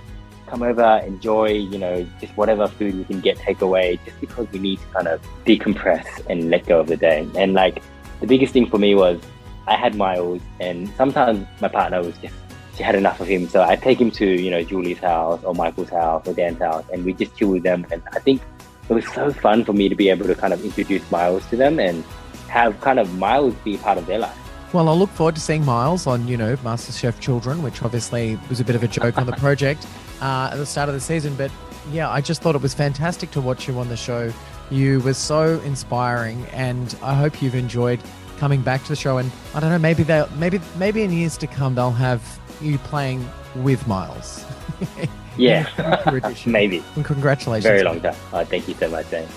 come 0.50 0.64
over, 0.64 1.02
enjoy, 1.06 1.50
you 1.50 1.78
know, 1.78 2.06
just 2.20 2.36
whatever 2.36 2.68
food 2.68 2.96
we 2.96 3.04
can 3.04 3.22
get 3.22 3.38
takeaway, 3.38 4.04
just 4.06 4.20
because 4.20 4.48
we 4.52 4.60
need 4.60 4.80
to 4.80 4.86
kind 4.88 5.08
of 5.08 5.22
decompress 5.46 6.06
and 6.30 6.50
let 6.50 6.66
go 6.66 6.80
of 6.80 6.88
the 6.88 6.98
day. 6.98 7.28
And 7.36 7.54
like 7.54 7.82
the 8.20 8.28
biggest 8.28 8.54
thing 8.54 8.70
for 8.70 8.78
me 8.78 8.96
was 8.96 9.22
I 9.68 9.76
had 9.76 9.96
Miles, 9.96 10.42
and 10.60 10.90
sometimes 10.98 11.46
my 11.62 11.68
partner 11.68 12.02
was 12.02 12.18
just 12.18 12.34
she 12.76 12.84
had 12.84 12.96
enough 12.96 13.20
of 13.20 13.28
him, 13.28 13.48
so 13.48 13.62
I 13.62 13.76
take 13.76 14.00
him 14.00 14.12
to 14.12 14.26
you 14.26 14.50
know 14.50 14.64
Julie's 14.64 15.00
house 15.00 15.44
or 15.44 15.54
Michael's 15.54 15.90
house 15.90 16.28
or 16.28 16.34
Dan's 16.34 16.60
house, 16.60 16.86
and 16.92 17.06
we 17.06 17.14
just 17.14 17.36
chill 17.36 17.50
with 17.50 17.64
them. 17.64 17.86
And 17.92 18.02
I 18.14 18.20
think 18.20 18.42
it 18.90 18.94
was 18.94 19.08
so 19.14 19.32
fun 19.32 19.64
for 19.64 19.74
me 19.74 19.88
to 19.90 19.96
be 19.96 20.10
able 20.10 20.26
to 20.26 20.36
kind 20.36 20.54
of 20.54 20.64
introduce 20.66 21.10
Miles 21.12 21.46
to 21.50 21.56
them 21.56 21.80
and 21.80 22.04
have 22.48 22.82
kind 22.82 23.00
of 23.00 23.14
Miles 23.20 23.54
be 23.64 23.78
part 23.78 23.98
of 23.98 24.08
their 24.08 24.20
life. 24.20 24.36
Well, 24.74 24.90
I 24.90 24.94
look 24.94 25.10
forward 25.10 25.36
to 25.36 25.42
seeing 25.42 25.66
Miles 25.66 26.06
on, 26.06 26.28
you 26.28 26.38
know, 26.38 26.56
MasterChef 26.58 27.20
Children, 27.20 27.64
which 27.64 27.82
obviously 27.82 28.40
was 28.50 28.60
a 28.60 28.64
bit 28.64 28.76
of 28.76 28.84
a 28.84 28.88
joke 28.88 29.18
on 29.18 29.26
the 29.26 29.32
project 29.44 29.86
uh, 30.22 30.50
at 30.52 30.58
the 30.58 30.66
start 30.66 30.90
of 30.90 30.96
the 30.96 31.02
season. 31.02 31.36
But 31.36 31.52
yeah, 31.92 32.10
I 32.10 32.22
just 32.22 32.42
thought 32.42 32.56
it 32.56 32.62
was 32.62 32.74
fantastic 32.74 33.32
to 33.32 33.42
watch 33.42 33.68
you 33.68 33.78
on 33.80 33.90
the 33.90 33.98
show. 33.98 34.32
You 34.70 35.00
were 35.02 35.14
so 35.14 35.60
inspiring, 35.62 36.46
and 36.48 36.96
I 37.02 37.16
hope 37.16 37.42
you've 37.42 37.56
enjoyed 37.56 38.00
coming 38.38 38.62
back 38.62 38.84
to 38.84 38.90
the 38.90 38.96
show. 38.96 39.18
And 39.18 39.32
I 39.54 39.60
don't 39.60 39.70
know, 39.70 39.80
maybe 39.80 40.04
they 40.04 40.26
maybe 40.38 40.60
maybe 40.78 41.04
in 41.04 41.12
years 41.12 41.38
to 41.38 41.48
come 41.48 41.76
they'll 41.76 41.92
have 41.92 42.40
you 42.62 42.78
playing 42.80 43.28
with 43.56 43.86
Miles. 43.88 44.46
yeah, 45.38 45.68
maybe. 46.46 46.84
And 46.96 47.06
congratulations. 47.06 47.64
Very 47.64 47.84
long 47.84 48.02
time. 48.02 48.16
Oh, 48.34 48.44
thank 48.44 48.68
you 48.68 48.76
so 48.76 48.90
much, 48.90 49.10
James. 49.10 49.30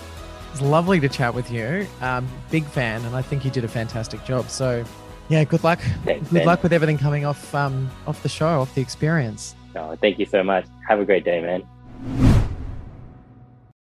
It's 0.51 0.61
lovely 0.61 0.99
to 0.99 1.09
chat 1.09 1.33
with 1.33 1.49
you. 1.49 1.87
Um, 2.01 2.27
big 2.51 2.65
fan, 2.65 3.03
and 3.05 3.15
I 3.15 3.23
think 3.23 3.43
you 3.43 3.49
did 3.49 3.63
a 3.63 3.67
fantastic 3.67 4.23
job. 4.23 4.49
So 4.49 4.83
yeah, 5.29 5.43
good 5.43 5.63
luck. 5.63 5.79
Thanks, 6.05 6.29
good 6.29 6.39
ben. 6.39 6.45
luck 6.45 6.61
with 6.61 6.73
everything 6.73 6.97
coming 6.97 7.25
off 7.25 7.55
um, 7.55 7.89
off 8.05 8.21
the 8.21 8.29
show, 8.29 8.61
off 8.61 8.73
the 8.75 8.81
experience. 8.81 9.55
Oh, 9.75 9.95
thank 9.95 10.19
you 10.19 10.25
so 10.25 10.43
much. 10.43 10.65
Have 10.87 10.99
a 10.99 11.05
great 11.05 11.25
day, 11.25 11.41
man. 11.41 11.63